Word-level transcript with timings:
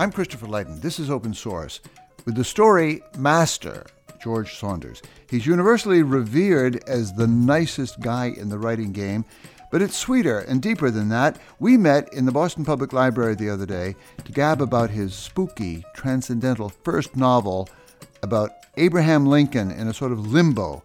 I'm 0.00 0.12
Christopher 0.12 0.46
Lydon. 0.46 0.78
This 0.78 1.00
is 1.00 1.10
Open 1.10 1.34
Source 1.34 1.80
with 2.24 2.36
the 2.36 2.44
story 2.44 3.02
Master, 3.16 3.84
George 4.22 4.54
Saunders. 4.54 5.02
He's 5.28 5.44
universally 5.44 6.04
revered 6.04 6.88
as 6.88 7.12
the 7.12 7.26
nicest 7.26 7.98
guy 7.98 8.26
in 8.26 8.48
the 8.48 8.60
writing 8.60 8.92
game, 8.92 9.24
but 9.72 9.82
it's 9.82 9.96
sweeter 9.96 10.38
and 10.38 10.62
deeper 10.62 10.92
than 10.92 11.08
that. 11.08 11.40
We 11.58 11.76
met 11.76 12.12
in 12.14 12.26
the 12.26 12.30
Boston 12.30 12.64
Public 12.64 12.92
Library 12.92 13.34
the 13.34 13.50
other 13.50 13.66
day 13.66 13.96
to 14.24 14.30
gab 14.30 14.62
about 14.62 14.88
his 14.88 15.14
spooky, 15.14 15.84
transcendental 15.96 16.68
first 16.68 17.16
novel 17.16 17.68
about 18.22 18.52
Abraham 18.76 19.26
Lincoln 19.26 19.72
in 19.72 19.88
a 19.88 19.94
sort 19.94 20.12
of 20.12 20.28
limbo 20.28 20.80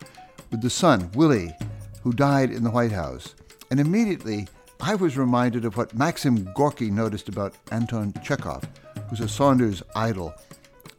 with 0.49 0.63
the 0.63 0.71
son, 0.71 1.11
Willie, 1.13 1.55
who 2.01 2.13
died 2.13 2.49
in 2.49 2.63
the 2.63 2.71
White 2.71 2.91
House. 2.91 3.35
And 3.69 3.79
immediately, 3.79 4.47
I 4.81 4.95
was 4.95 5.19
reminded 5.19 5.65
of 5.65 5.77
what 5.77 5.93
Maxim 5.93 6.51
Gorky 6.55 6.89
noticed 6.89 7.29
about 7.29 7.53
Anton 7.71 8.11
Chekhov, 8.23 8.67
who's 9.13 9.19
a 9.19 9.29
Saunders 9.29 9.83
idol. 9.95 10.33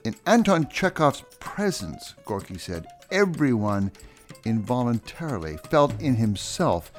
In 0.05 0.15
Anton 0.25 0.69
Chekhov's 0.69 1.25
presence, 1.41 2.15
Gorky 2.25 2.59
said, 2.59 2.87
everyone 3.11 3.91
involuntarily 4.45 5.57
felt 5.69 6.01
in 6.01 6.15
himself 6.15 6.93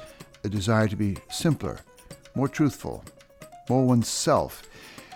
a 0.44 0.50
desire 0.50 0.88
to 0.88 0.94
be 0.96 1.16
simpler, 1.30 1.80
more 2.34 2.48
truthful, 2.48 3.02
more 3.70 3.86
oneself. 3.86 4.68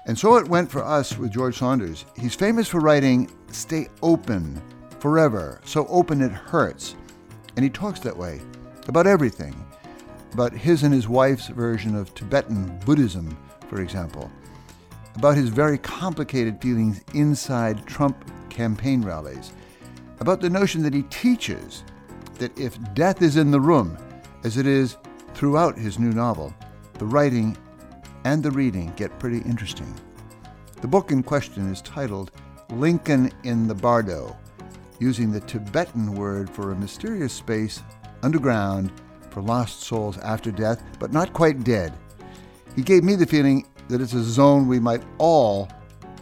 And 0.06 0.18
so 0.18 0.36
it 0.36 0.48
went 0.48 0.70
for 0.70 0.82
us 0.82 1.18
with 1.18 1.32
George 1.32 1.58
Saunders. 1.58 2.06
He's 2.16 2.34
famous 2.34 2.66
for 2.66 2.80
writing, 2.80 3.30
Stay 3.52 3.88
open 4.00 4.62
forever, 5.00 5.60
so 5.66 5.86
open 5.88 6.22
it 6.22 6.32
hurts. 6.32 6.96
And 7.56 7.62
he 7.62 7.69
talks 7.69 8.00
that 8.00 8.16
way 8.16 8.41
about 8.88 9.06
everything. 9.06 9.55
About 10.32 10.55
his 10.55 10.82
and 10.82 10.94
his 10.94 11.08
wife's 11.08 11.48
version 11.48 11.94
of 11.94 12.14
Tibetan 12.14 12.80
Buddhism, 12.86 13.36
for 13.69 13.82
example. 13.82 14.30
About 15.20 15.37
his 15.37 15.51
very 15.51 15.77
complicated 15.77 16.62
feelings 16.62 17.02
inside 17.12 17.84
Trump 17.84 18.24
campaign 18.48 19.02
rallies. 19.02 19.52
About 20.19 20.41
the 20.41 20.48
notion 20.48 20.83
that 20.83 20.94
he 20.94 21.03
teaches 21.03 21.84
that 22.39 22.58
if 22.58 22.78
death 22.94 23.20
is 23.20 23.36
in 23.36 23.50
the 23.50 23.61
room, 23.61 23.98
as 24.44 24.56
it 24.56 24.67
is 24.67 24.97
throughout 25.34 25.77
his 25.77 25.98
new 25.98 26.11
novel, 26.11 26.55
the 26.94 27.05
writing 27.05 27.55
and 28.25 28.42
the 28.42 28.50
reading 28.50 28.94
get 28.97 29.19
pretty 29.19 29.41
interesting. 29.41 29.94
The 30.81 30.89
book 30.89 31.12
in 31.12 31.22
question 31.22 31.70
is 31.70 31.83
titled 31.83 32.31
Lincoln 32.70 33.31
in 33.42 33.69
the 33.69 33.75
Bardo, 33.75 34.34
using 35.00 35.31
the 35.31 35.41
Tibetan 35.41 36.14
word 36.14 36.48
for 36.48 36.72
a 36.72 36.77
mysterious 36.77 37.34
space 37.34 37.83
underground 38.22 38.91
for 39.28 39.42
lost 39.42 39.83
souls 39.83 40.16
after 40.16 40.50
death, 40.50 40.83
but 40.98 41.12
not 41.12 41.34
quite 41.34 41.62
dead. 41.62 41.92
He 42.75 42.81
gave 42.81 43.05
me 43.05 43.16
the 43.16 43.27
feeling 43.27 43.66
that 43.91 44.00
it's 44.00 44.14
a 44.14 44.22
zone 44.22 44.69
we 44.69 44.78
might 44.78 45.02
all 45.19 45.69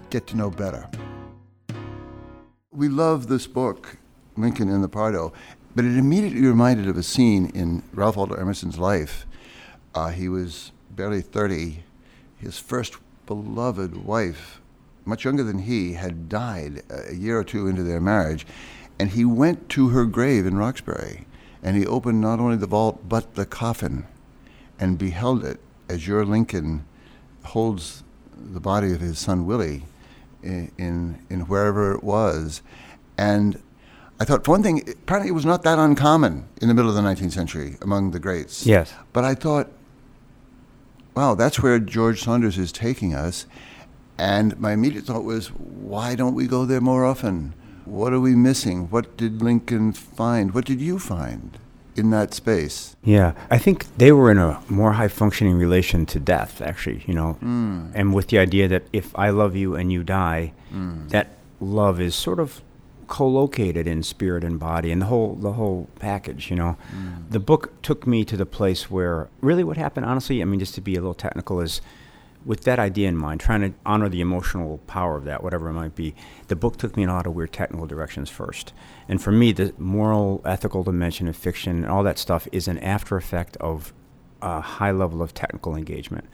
get 0.08 0.26
to 0.26 0.36
know 0.36 0.50
better. 0.50 0.88
We 2.72 2.88
love 2.88 3.28
this 3.28 3.46
book, 3.46 3.98
Lincoln 4.38 4.70
in 4.70 4.80
the 4.80 4.88
Bardo, 4.88 5.34
but 5.76 5.84
it 5.84 5.98
immediately 5.98 6.46
reminded 6.46 6.88
of 6.88 6.96
a 6.96 7.02
scene 7.02 7.50
in 7.50 7.82
Ralph 7.92 8.16
Waldo 8.16 8.36
Emerson's 8.36 8.78
life. 8.78 9.26
Uh, 9.94 10.08
he 10.08 10.28
was 10.30 10.72
barely 10.90 11.20
30. 11.20 11.84
His 12.38 12.58
first 12.58 12.96
beloved 13.26 13.96
wife, 14.04 14.62
much 15.04 15.26
younger 15.26 15.42
than 15.42 15.58
he, 15.58 15.92
had 15.92 16.28
died 16.28 16.82
a 16.88 17.14
year 17.14 17.38
or 17.38 17.44
two 17.44 17.66
into 17.66 17.82
their 17.82 18.00
marriage, 18.00 18.46
and 18.98 19.10
he 19.10 19.26
went 19.26 19.68
to 19.70 19.90
her 19.90 20.06
grave 20.06 20.46
in 20.46 20.56
Roxbury, 20.56 21.26
and 21.62 21.76
he 21.76 21.86
opened 21.86 22.20
not 22.20 22.40
only 22.40 22.56
the 22.56 22.66
vault 22.66 23.08
but 23.08 23.34
the 23.34 23.44
coffin, 23.44 24.06
and 24.80 24.96
beheld 24.96 25.44
it 25.44 25.60
as 25.88 26.06
your 26.06 26.24
Lincoln 26.24 26.84
holds 27.44 28.02
the 28.36 28.60
body 28.60 28.92
of 28.92 29.00
his 29.00 29.18
son 29.18 29.46
Willie 29.46 29.84
in, 30.42 30.70
in, 30.78 31.18
in 31.28 31.40
wherever 31.42 31.92
it 31.92 32.04
was. 32.04 32.62
And 33.16 33.60
I 34.20 34.24
thought, 34.24 34.44
for 34.44 34.52
one 34.52 34.62
thing, 34.62 34.88
apparently 34.88 35.30
it 35.30 35.34
was 35.34 35.46
not 35.46 35.62
that 35.62 35.78
uncommon 35.78 36.48
in 36.60 36.68
the 36.68 36.74
middle 36.74 36.90
of 36.90 36.96
the 36.96 37.02
19th 37.02 37.32
century 37.32 37.76
among 37.82 38.10
the 38.10 38.18
greats. 38.18 38.66
Yes. 38.66 38.92
But 39.12 39.24
I 39.24 39.34
thought, 39.34 39.70
wow, 41.14 41.34
that's 41.34 41.60
where 41.60 41.78
George 41.78 42.22
Saunders 42.22 42.58
is 42.58 42.72
taking 42.72 43.14
us. 43.14 43.46
And 44.18 44.58
my 44.58 44.72
immediate 44.72 45.04
thought 45.04 45.24
was, 45.24 45.48
why 45.48 46.14
don't 46.14 46.34
we 46.34 46.46
go 46.46 46.64
there 46.64 46.80
more 46.80 47.04
often? 47.04 47.54
What 47.84 48.12
are 48.12 48.20
we 48.20 48.34
missing? 48.34 48.90
What 48.90 49.16
did 49.16 49.40
Lincoln 49.40 49.92
find? 49.92 50.52
What 50.52 50.64
did 50.64 50.80
you 50.80 50.98
find 50.98 51.58
in 51.98 52.10
that 52.10 52.32
space? 52.34 52.96
Yeah, 53.04 53.32
I 53.50 53.58
think 53.58 53.86
they 53.98 54.12
were 54.12 54.30
in 54.30 54.38
a 54.38 54.60
more 54.68 54.92
high 54.92 55.08
functioning 55.08 55.56
relation 55.58 56.06
to 56.06 56.18
death, 56.20 56.60
actually, 56.62 57.02
you 57.06 57.14
know, 57.14 57.36
Mm. 57.42 57.90
and 57.94 58.14
with 58.14 58.28
the 58.28 58.38
idea 58.38 58.68
that 58.68 58.84
if 58.92 59.06
I 59.18 59.30
love 59.30 59.56
you 59.56 59.74
and 59.74 59.92
you 59.92 60.02
die, 60.04 60.52
that 61.08 61.26
love 61.60 62.00
is 62.00 62.14
sort 62.14 62.38
of 62.40 62.60
co-located 63.08 63.86
in 63.86 64.02
spirit 64.02 64.44
and 64.44 64.58
body 64.60 64.92
and 64.92 65.00
the 65.00 65.06
whole 65.06 65.34
the 65.36 65.52
whole 65.52 65.88
package 65.98 66.50
you 66.50 66.56
know 66.56 66.76
the 67.30 67.40
book 67.40 67.72
took 67.80 68.06
me 68.06 68.22
to 68.22 68.36
the 68.36 68.44
place 68.44 68.90
where 68.90 69.28
really 69.40 69.64
what 69.64 69.78
happened 69.78 70.04
honestly 70.04 70.42
i 70.42 70.44
mean 70.44 70.60
just 70.60 70.74
to 70.74 70.82
be 70.82 70.94
a 70.94 71.00
little 71.00 71.14
technical 71.14 71.58
is 71.58 71.80
with 72.44 72.62
that 72.64 72.78
idea 72.78 73.08
in 73.08 73.16
mind 73.16 73.40
trying 73.40 73.60
to 73.60 73.72
honor 73.84 74.08
the 74.08 74.20
emotional 74.20 74.78
power 74.86 75.16
of 75.16 75.24
that 75.24 75.42
whatever 75.42 75.68
it 75.68 75.72
might 75.72 75.94
be 75.94 76.14
the 76.48 76.56
book 76.56 76.76
took 76.76 76.96
me 76.96 77.02
in 77.02 77.08
a 77.08 77.14
lot 77.14 77.26
of 77.26 77.34
weird 77.34 77.52
technical 77.52 77.86
directions 77.86 78.30
first. 78.30 78.72
And 79.08 79.20
for 79.20 79.32
me 79.32 79.52
the 79.52 79.74
moral 79.78 80.42
ethical 80.44 80.82
dimension 80.82 81.28
of 81.28 81.36
fiction 81.36 81.76
and 81.76 81.86
all 81.86 82.02
that 82.04 82.18
stuff 82.18 82.48
is 82.52 82.68
an 82.68 82.78
after 82.78 83.16
effect 83.16 83.56
of 83.58 83.92
a 84.40 84.60
high 84.60 84.92
level 84.92 85.22
of 85.22 85.34
technical 85.34 85.74
engagement. 85.74 86.26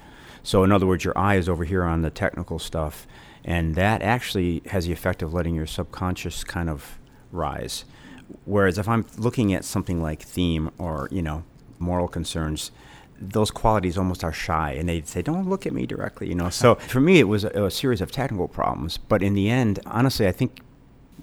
So 0.43 0.63
in 0.63 0.73
other 0.73 0.87
words 0.87 1.05
your 1.05 1.17
eye 1.17 1.37
is 1.37 1.49
over 1.49 1.65
here 1.65 1.85
on 1.85 2.03
the 2.03 2.11
technical 2.11 2.59
stuff 2.59 3.07
and 3.45 3.75
that 3.75 4.03
actually 4.03 4.63
has 4.67 4.87
the 4.87 4.93
effect 4.93 5.23
of 5.23 5.35
letting 5.35 5.55
your 5.55 5.67
subconscious 5.67 6.45
kind 6.45 6.71
of 6.71 6.99
rise. 7.33 7.85
Whereas 8.45 8.79
if 8.79 8.89
i'm 8.89 9.07
looking 9.19 9.53
at 9.53 9.65
something 9.65 10.03
like 10.03 10.23
theme 10.23 10.71
or 10.79 11.09
you 11.11 11.23
know 11.23 11.45
moral 11.79 12.09
concerns 12.09 12.71
those 13.21 13.51
qualities 13.51 13.97
almost 13.97 14.25
are 14.25 14.33
shy 14.33 14.73
and 14.73 14.89
they 14.89 15.01
say 15.03 15.23
don't 15.23 15.49
look 15.49 15.67
at 15.67 15.73
me 15.73 15.87
directly 15.87 16.29
you 16.29 16.35
know? 16.35 16.49
So 16.51 16.75
for 16.75 17.01
me 17.01 17.19
it 17.19 17.29
was 17.29 17.45
a, 17.45 17.65
a 17.65 17.71
series 17.71 18.01
of 18.01 18.11
technical 18.11 18.49
problems 18.49 18.99
but 18.99 19.23
in 19.23 19.35
the 19.35 19.49
end 19.49 19.81
honestly 19.87 20.27
i 20.27 20.33
think 20.33 20.61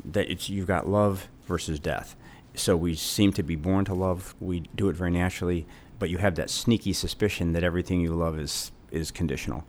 that 0.06 0.30
it's 0.30 0.50
you've 0.50 0.68
got 0.68 0.88
love 0.88 1.28
versus 1.46 1.80
death. 1.80 2.16
So 2.54 2.76
we 2.76 2.96
seem 2.96 3.34
to 3.34 3.44
be 3.44 3.56
born 3.56 3.86
to 3.86 3.94
love 3.94 4.36
we 4.40 4.62
do 4.76 4.90
it 4.90 4.96
very 4.96 5.12
naturally 5.12 5.66
but 6.00 6.10
you 6.10 6.18
have 6.18 6.36
that 6.36 6.50
sneaky 6.50 6.94
suspicion 6.94 7.54
that 7.54 7.64
everything 7.64 8.02
you 8.02 8.14
love 8.14 8.40
is 8.40 8.72
is 8.92 9.12
conditional. 9.12 9.64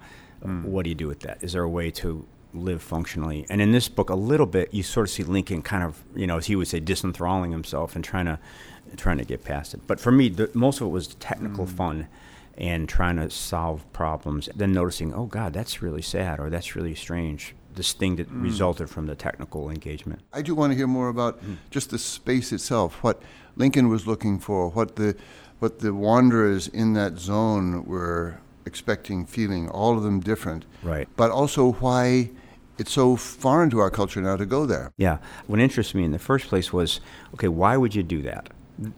Mm. 0.45 0.65
What 0.65 0.85
do 0.85 0.89
you 0.89 0.97
do 0.97 1.07
with 1.07 1.21
that? 1.21 1.39
Is 1.43 1.53
there 1.53 1.63
a 1.63 1.69
way 1.69 1.91
to 1.93 2.27
live 2.53 2.83
functionally? 2.83 3.47
And 3.49 3.61
in 3.61 3.71
this 3.71 3.89
book 3.89 4.11
a 4.11 4.15
little 4.15 4.47
bit 4.47 4.73
you 4.75 4.83
sort 4.83 5.07
of 5.07 5.11
see 5.11 5.23
lincoln 5.23 5.63
kind 5.63 5.85
of 5.85 6.03
you 6.15 6.27
know 6.27 6.39
as 6.39 6.47
he 6.47 6.57
would 6.57 6.69
say 6.69 6.81
disenthralling 6.81 7.53
himself 7.53 7.95
and 7.95 8.05
trying 8.05 8.27
to 8.27 8.39
trying 8.97 9.19
to 9.19 9.25
get 9.25 9.45
past 9.45 9.75
it 9.75 9.81
but 9.87 10.01
for 10.01 10.13
me 10.13 10.29
the, 10.29 10.51
most 10.55 10.81
of 10.81 10.87
it 10.87 10.91
was 10.91 11.09
technical 11.17 11.67
mm. 11.67 11.71
fun 11.71 12.09
and 12.59 12.89
trying 12.89 13.17
to 13.17 13.31
solve 13.31 13.91
problems 13.93 14.49
then 14.55 14.73
noticing 14.73 15.13
oh 15.15 15.27
god 15.27 15.53
that's 15.53 15.83
really 15.83 16.03
sad 16.03 16.39
or 16.39 16.51
that's 16.51 16.77
really 16.77 16.95
strange 16.95 17.55
this 17.75 17.93
thing 17.95 18.17
that 18.17 18.31
mm. 18.31 18.43
resulted 18.43 18.91
from 18.91 19.07
the 19.07 19.15
technical 19.15 19.71
engagement 19.71 20.21
I 20.33 20.43
do 20.43 20.55
want 20.55 20.73
to 20.73 20.77
hear 20.77 20.87
more 20.87 21.09
about 21.09 21.43
mm. 21.43 21.57
just 21.71 21.91
the 21.91 21.99
space 21.99 22.53
itself, 22.53 23.03
what 23.03 23.23
Lincoln 23.57 23.89
was 23.89 24.07
looking 24.07 24.39
for, 24.39 24.69
what 24.69 24.97
the 24.97 25.17
what 25.59 25.79
the 25.79 25.95
wanderers 25.95 26.67
in 26.67 26.95
that 26.95 27.19
zone 27.19 27.85
were 27.85 28.41
expecting, 28.67 29.25
feeling, 29.25 29.69
all 29.69 29.97
of 29.97 30.03
them 30.03 30.19
different. 30.19 30.65
Right. 30.83 31.09
But 31.17 31.31
also 31.31 31.75
why 31.75 32.31
it's 32.79 32.93
so 32.93 33.15
foreign 33.15 33.71
to 33.71 33.79
our 33.79 33.91
culture 33.91 34.21
now 34.21 34.37
to 34.37 34.47
go 34.47 34.67
there. 34.67 34.93
Yeah. 34.97 35.19
What 35.47 35.61
interested 35.61 35.97
me 35.97 36.05
in 36.05 36.11
the 36.11 36.19
first 36.19 36.49
place 36.49 36.73
was 36.73 37.01
okay, 37.35 37.49
why 37.49 37.77
would 37.77 37.95
you 37.95 38.03
do 38.03 38.23
that? 38.23 38.49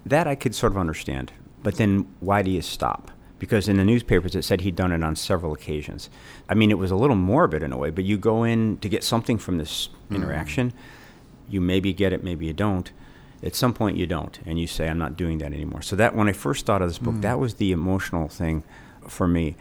That 0.07 0.27
I 0.27 0.35
could 0.35 0.55
sort 0.55 0.73
of 0.73 0.79
understand. 0.79 1.33
But 1.63 1.77
then 1.77 2.07
why 2.21 2.43
do 2.43 2.51
you 2.51 2.63
stop? 2.63 3.11
Because 3.39 3.69
in 3.69 3.77
the 3.77 3.85
newspapers 3.85 4.35
it 4.35 4.43
said 4.43 4.61
he'd 4.61 4.77
done 4.77 4.93
it 4.93 5.03
on 5.03 5.17
several 5.17 5.53
occasions. 5.53 6.09
I 6.49 6.55
mean, 6.55 6.71
it 6.71 6.79
was 6.79 6.91
a 6.91 6.97
little 6.97 7.17
morbid 7.17 7.63
in 7.63 7.73
a 7.73 7.77
way, 7.77 7.91
but 7.91 8.05
you 8.05 8.17
go 8.17 8.45
in 8.45 8.79
to 8.79 8.89
get 8.89 9.03
something 9.03 9.39
from 9.39 9.59
this 9.59 9.89
mm-hmm. 9.89 10.17
interaction. 10.17 10.73
You 11.49 11.61
maybe 11.61 11.93
get 11.93 12.13
it, 12.13 12.23
maybe 12.23 12.47
you 12.47 12.53
don't. 12.53 12.91
At 13.43 13.55
some 13.55 13.75
point, 13.75 13.99
you 13.99 14.07
don't, 14.07 14.39
and 14.47 14.59
you 14.59 14.67
say, 14.67 14.89
I'm 14.89 14.97
not 14.97 15.17
doing 15.17 15.39
that 15.39 15.53
anymore. 15.53 15.83
So, 15.83 15.97
that 15.97 16.15
when 16.15 16.29
I 16.29 16.33
first 16.33 16.65
thought 16.65 16.81
of 16.81 16.89
this 16.89 16.99
book, 16.99 17.17
mm. 17.17 17.23
that 17.23 17.39
was 17.39 17.55
the 17.55 17.73
emotional 17.73 18.27
thing 18.27 18.65
for 19.07 19.29
me. 19.29 19.57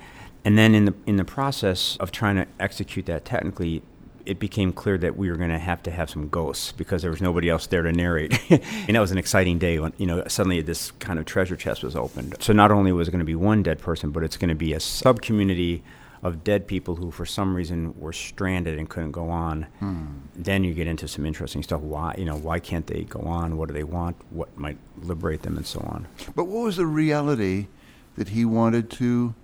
And 0.46 0.58
then 0.58 0.74
in 0.74 0.86
the 0.86 0.94
in 1.06 1.18
the 1.18 1.26
process 1.26 1.98
of 2.00 2.12
trying 2.12 2.36
to 2.36 2.48
execute 2.60 3.06
that 3.08 3.26
technically, 3.26 3.82
it 4.26 4.40
became 4.40 4.72
clear 4.72 4.98
that 4.98 5.18
we 5.18 5.30
were 5.30 5.36
going 5.36 5.50
to 5.50 5.60
have 5.60 5.84
to 5.84 5.92
have 5.92 6.10
some 6.10 6.30
ghosts 6.30 6.72
because 6.72 7.02
there 7.02 7.12
was 7.12 7.22
nobody 7.22 7.50
else 7.50 7.68
there 7.68 7.82
to 7.82 7.92
narrate. 7.92 8.40
and 8.50 8.96
that 8.96 9.00
was 9.00 9.12
an 9.12 9.18
exciting 9.18 9.60
day 9.60 9.80
when 9.80 9.94
you 9.98 10.06
know 10.06 10.24
suddenly 10.28 10.62
this 10.62 10.92
kind 10.92 11.20
of 11.20 11.26
treasure 11.26 11.56
chest 11.56 11.84
was 11.84 11.96
opened. 11.96 12.36
So 12.40 12.54
not 12.54 12.72
only 12.72 12.92
was 12.92 13.08
it 13.08 13.12
going 13.12 13.20
to 13.20 13.26
be 13.26 13.36
one 13.36 13.64
dead 13.64 13.80
person, 13.80 14.12
but 14.12 14.24
it's 14.24 14.38
going 14.38 14.50
to 14.50 14.56
be 14.56 14.74
a 14.74 14.80
sub 14.80 15.22
community 15.22 15.84
of 16.22 16.44
dead 16.44 16.68
people 16.68 16.96
who 16.96 17.12
for 17.12 17.26
some 17.26 17.54
reason 17.54 17.94
were 18.00 18.14
stranded 18.14 18.80
and 18.80 18.90
couldn't 18.90 19.12
go 19.12 19.30
on. 19.30 19.64
Hmm. 19.80 20.06
Then 20.34 20.64
you 20.64 20.74
get 20.74 20.88
into 20.88 21.06
some 21.08 21.26
interesting 21.26 21.62
stuff. 21.62 21.82
Why 21.82 22.16
you 22.18 22.26
know 22.26 22.38
why 22.38 22.60
can't 22.60 22.88
they 22.88 23.04
go 23.04 23.20
on? 23.22 23.58
What 23.58 23.68
do 23.68 23.74
they 23.74 23.84
want? 23.84 24.16
What 24.30 24.58
might 24.58 24.78
liberate 25.02 25.42
them, 25.42 25.58
and 25.58 25.66
so 25.66 25.82
on. 25.82 26.08
But 26.36 26.46
what 26.46 26.64
was 26.64 26.78
the 26.78 26.86
reality 26.86 27.68
that 28.16 28.30
he 28.30 28.46
wanted 28.46 28.90
to 28.92 29.36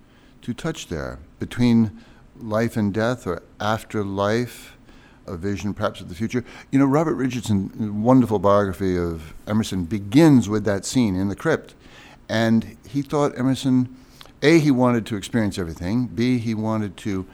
to 0.42 0.54
touch 0.54 0.88
there 0.88 1.18
between 1.38 2.02
life 2.42 2.76
and 2.76 2.92
death 2.92 3.26
or 3.26 3.42
afterlife, 3.60 4.76
a 5.26 5.36
vision 5.36 5.74
perhaps 5.74 6.00
of 6.00 6.08
the 6.08 6.14
future. 6.14 6.44
You 6.70 6.78
know, 6.78 6.86
Robert 6.86 7.14
Richardson, 7.14 8.02
wonderful 8.02 8.38
biography 8.38 8.96
of 8.96 9.34
Emerson, 9.46 9.84
begins 9.84 10.48
with 10.48 10.64
that 10.64 10.84
scene 10.84 11.14
in 11.16 11.28
the 11.28 11.36
crypt. 11.36 11.74
And 12.28 12.76
he 12.88 13.02
thought 13.02 13.38
Emerson, 13.38 13.94
A, 14.42 14.58
he 14.58 14.70
wanted 14.70 15.06
to 15.06 15.16
experience 15.16 15.58
everything, 15.58 16.06
B, 16.06 16.38
he 16.38 16.54
wanted 16.54 16.96
to 16.98 17.26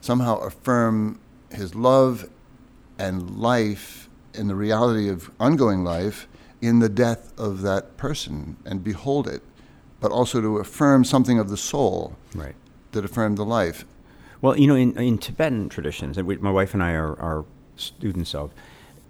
somehow 0.00 0.38
affirm 0.38 1.18
his 1.50 1.74
love 1.74 2.28
and 2.98 3.38
life 3.38 4.08
and 4.34 4.48
the 4.48 4.54
reality 4.54 5.08
of 5.08 5.30
ongoing 5.38 5.84
life 5.84 6.26
in 6.60 6.78
the 6.78 6.88
death 6.88 7.32
of 7.38 7.62
that 7.62 7.96
person 7.96 8.56
and 8.64 8.82
behold 8.84 9.26
it, 9.28 9.42
but 10.00 10.10
also 10.12 10.40
to 10.40 10.58
affirm 10.58 11.04
something 11.04 11.38
of 11.38 11.48
the 11.48 11.56
soul 11.56 12.16
Right. 12.34 12.54
that 12.92 13.04
affirmed 13.04 13.36
the 13.38 13.44
life. 13.44 13.84
Well, 14.42 14.58
you 14.58 14.66
know, 14.66 14.74
in, 14.74 14.98
in 14.98 15.18
Tibetan 15.18 15.70
traditions, 15.70 16.16
that 16.16 16.26
we, 16.26 16.36
my 16.36 16.50
wife 16.50 16.74
and 16.74 16.82
I 16.82 16.92
are, 16.92 17.18
are 17.18 17.44
students 17.76 18.34
of, 18.34 18.52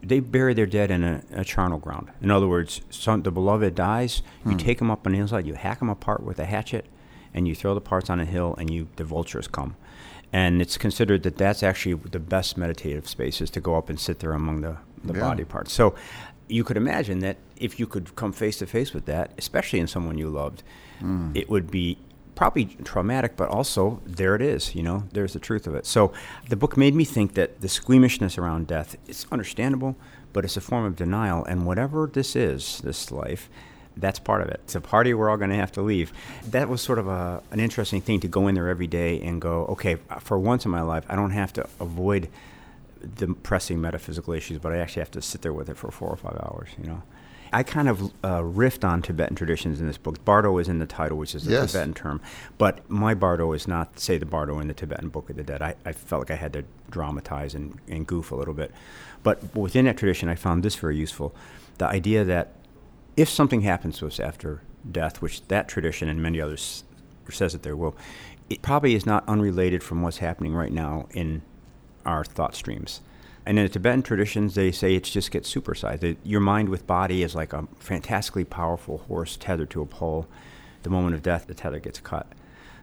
they 0.03 0.21
bury 0.21 0.53
their 0.53 0.67
dead 0.67 0.91
in 0.91 1.03
a, 1.03 1.23
a 1.33 1.45
charnel 1.45 1.79
ground. 1.79 2.11
In 2.21 2.31
other 2.31 2.47
words, 2.47 2.83
some, 2.91 3.23
the 3.23 3.31
beloved 3.31 3.75
dies, 3.75 4.23
you 4.45 4.53
hmm. 4.53 4.59
take 4.59 4.79
them 4.79 4.91
up 4.91 5.07
on 5.07 5.13
the 5.13 5.19
hillside, 5.19 5.47
you 5.47 5.55
hack 5.55 5.79
them 5.79 5.89
apart 5.89 6.23
with 6.23 6.39
a 6.39 6.45
hatchet, 6.45 6.87
and 7.33 7.49
you 7.49 7.55
throw 7.55 7.75
the 7.75 7.81
parts 7.81 8.11
on 8.11 8.21
a 8.21 8.25
hill, 8.27 8.55
and 8.59 8.71
you 8.71 8.89
the 8.97 9.05
vultures 9.05 9.49
come. 9.49 9.75
And 10.33 10.61
it's 10.61 10.77
considered 10.77 11.23
that 11.23 11.37
that's 11.37 11.63
actually 11.63 11.95
the 11.95 12.19
best 12.19 12.57
meditative 12.57 13.09
space 13.09 13.41
is 13.41 13.51
to 13.51 13.61
go 13.61 13.77
up 13.77 13.89
and 13.89 13.99
sit 13.99 14.19
there 14.19 14.33
among 14.33 14.61
the, 14.61 14.77
the 15.03 15.15
Yeah. 15.15 15.21
body 15.21 15.45
parts. 15.45 15.73
So 15.73 15.95
you 16.49 16.65
could 16.65 16.77
imagine 16.77 17.21
that 17.21 17.39
if 17.57 17.79
you 17.79 17.87
could 17.87 18.15
come 18.17 18.33
face 18.33 18.59
to 18.59 18.67
face 18.67 18.93
with 18.93 19.07
that, 19.07 19.33
especially 19.39 19.79
in 19.79 19.87
someone 19.87 20.19
you 20.19 20.29
loved, 20.29 20.63
hmm. 21.01 21.31
it 21.35 21.49
would 21.49 21.71
be 21.71 21.97
probably 22.35 22.65
traumatic, 22.85 23.37
but 23.37 23.49
also 23.49 24.01
there 24.07 24.35
it 24.35 24.43
is, 24.43 24.75
you 24.75 24.83
know, 24.83 25.05
there's 25.13 25.33
the 25.33 25.39
truth 25.39 25.67
of 25.67 25.75
it. 25.75 25.87
So 25.87 26.13
the 26.49 26.57
book 26.57 26.77
made 26.77 26.95
me 26.95 27.05
think 27.05 27.35
that 27.35 27.61
the 27.61 27.69
squeamishness 27.69 28.39
around 28.39 28.67
death 28.67 28.97
is 29.07 29.27
understandable, 29.31 29.97
but 30.33 30.45
it's 30.45 30.57
a 30.57 30.61
form 30.61 30.85
of 30.85 30.97
denial. 30.97 31.45
And 31.45 31.67
whatever 31.67 32.11
this 32.13 32.35
is, 32.35 32.81
this 32.83 33.11
life, 33.11 33.49
that's 33.97 34.19
part 34.19 34.41
of 34.41 34.49
it. 34.49 34.61
It's 34.65 34.75
a 34.75 34.81
party 34.81 35.13
we're 35.13 35.29
all 35.29 35.37
going 35.37 35.51
to 35.51 35.57
have 35.57 35.73
to 35.73 35.83
leave. 35.83 36.13
That 36.45 36.69
was 36.69 36.81
sort 36.81 36.99
of 36.99 37.09
a, 37.09 37.43
an 37.51 37.61
interesting 37.61 38.01
thing 38.01 38.21
to 38.21 38.29
go 38.29 38.49
in 38.49 38.55
there 38.55 38.69
every 38.69 38.87
day 38.87 39.21
and 39.21 39.41
go, 39.41 39.67
okay, 39.67 39.97
for 40.21 40.39
once 40.39 40.65
in 40.65 40.71
my 40.71 40.83
life, 40.83 41.05
I 41.09 41.17
don't 41.17 41.33
have 41.33 41.53
to 41.55 41.69
avoid 41.79 42.29
the 43.03 43.35
pressing 43.35 43.81
metaphysical 43.81 44.33
issues, 44.33 44.59
but 44.59 44.73
I 44.73 44.79
actually 44.79 45.01
have 45.01 45.11
to 45.13 45.23
sit 45.23 45.43
there 45.43 45.53
with 45.53 45.69
it 45.69 45.77
for 45.77 45.91
four 45.91 46.09
or 46.09 46.17
five 46.17 46.39
hours, 46.43 46.71
you 46.81 46.87
know. 46.87 47.03
I 47.53 47.63
kind 47.63 47.89
of 47.89 48.03
uh, 48.25 48.41
riffed 48.41 48.83
on 48.83 49.03
Tibetan 49.03 49.37
traditions 49.37 49.81
in 49.81 49.87
this 49.87 49.99
book. 49.99 50.25
Bardo 50.25 50.57
is 50.59 50.69
in 50.69 50.79
the 50.79 50.87
title, 50.87 51.19
which 51.19 51.35
is 51.35 51.47
a 51.47 51.51
Yes. 51.51 51.73
Tibetan 51.73 51.95
term, 51.95 52.21
but 52.57 52.89
my 52.91 53.15
Bardo 53.15 53.53
is 53.53 53.69
not, 53.69 53.99
say, 53.99 54.17
the 54.17 54.25
Bardo 54.27 54.59
in 54.59 54.69
the 54.69 54.75
Tibetan 54.75 55.11
Book 55.11 55.29
of 55.29 55.37
the 55.37 55.43
Dead. 55.43 55.61
I, 55.61 55.75
I 55.85 55.93
felt 55.93 56.21
like 56.23 56.31
I 56.31 56.37
had 56.37 56.53
to 56.55 56.65
dramatize 56.91 57.55
and, 57.55 57.79
and 57.89 58.07
goof 58.07 58.33
a 58.33 58.37
little 58.37 58.55
bit. 58.55 58.71
But 59.23 59.55
within 59.55 59.85
that 59.85 59.99
tradition, 59.99 60.29
I 60.29 60.35
found 60.35 60.63
this 60.63 60.77
very 60.77 60.97
useful 60.97 61.35
the 61.79 61.87
idea 61.87 62.25
that 62.25 62.53
if 63.17 63.29
something 63.29 63.63
happens 63.63 63.99
to 63.99 64.07
us 64.07 64.19
after 64.21 64.63
death, 64.91 65.21
which 65.21 65.47
that 65.49 65.69
tradition 65.69 66.09
and 66.09 66.23
many 66.23 66.41
others 66.41 66.85
says 67.31 67.53
that 67.53 67.63
there 67.63 67.77
will, 67.77 67.97
it 68.49 68.63
probably 68.63 68.95
is 68.95 69.07
not 69.07 69.25
unrelated 69.29 69.83
from 69.83 70.03
what's 70.03 70.19
happening 70.19 70.55
right 70.55 70.73
now 70.73 71.07
in 71.13 71.43
our 72.05 72.25
thought 72.25 72.55
streams. 72.55 73.01
And 73.45 73.59
in 73.59 73.65
the 73.65 73.69
Tibetan 73.69 74.03
traditions, 74.03 74.55
they 74.55 74.71
say 74.71 74.95
it 74.95 75.05
just 75.05 75.31
gets 75.31 75.53
supersized. 75.53 76.01
That 76.01 76.19
your 76.25 76.41
mind 76.41 76.69
with 76.69 76.87
body 76.87 77.23
is 77.23 77.35
like 77.35 77.53
a 77.53 77.67
fantastically 77.79 78.45
powerful 78.45 78.99
horse 78.99 79.37
tethered 79.37 79.71
to 79.71 79.83
a 79.83 79.87
pole. 79.87 80.29
The 80.83 80.91
moment 80.91 81.15
of 81.15 81.23
death, 81.23 81.47
the 81.47 81.55
tether 81.55 81.81
gets 81.81 82.01
cut. 82.01 82.27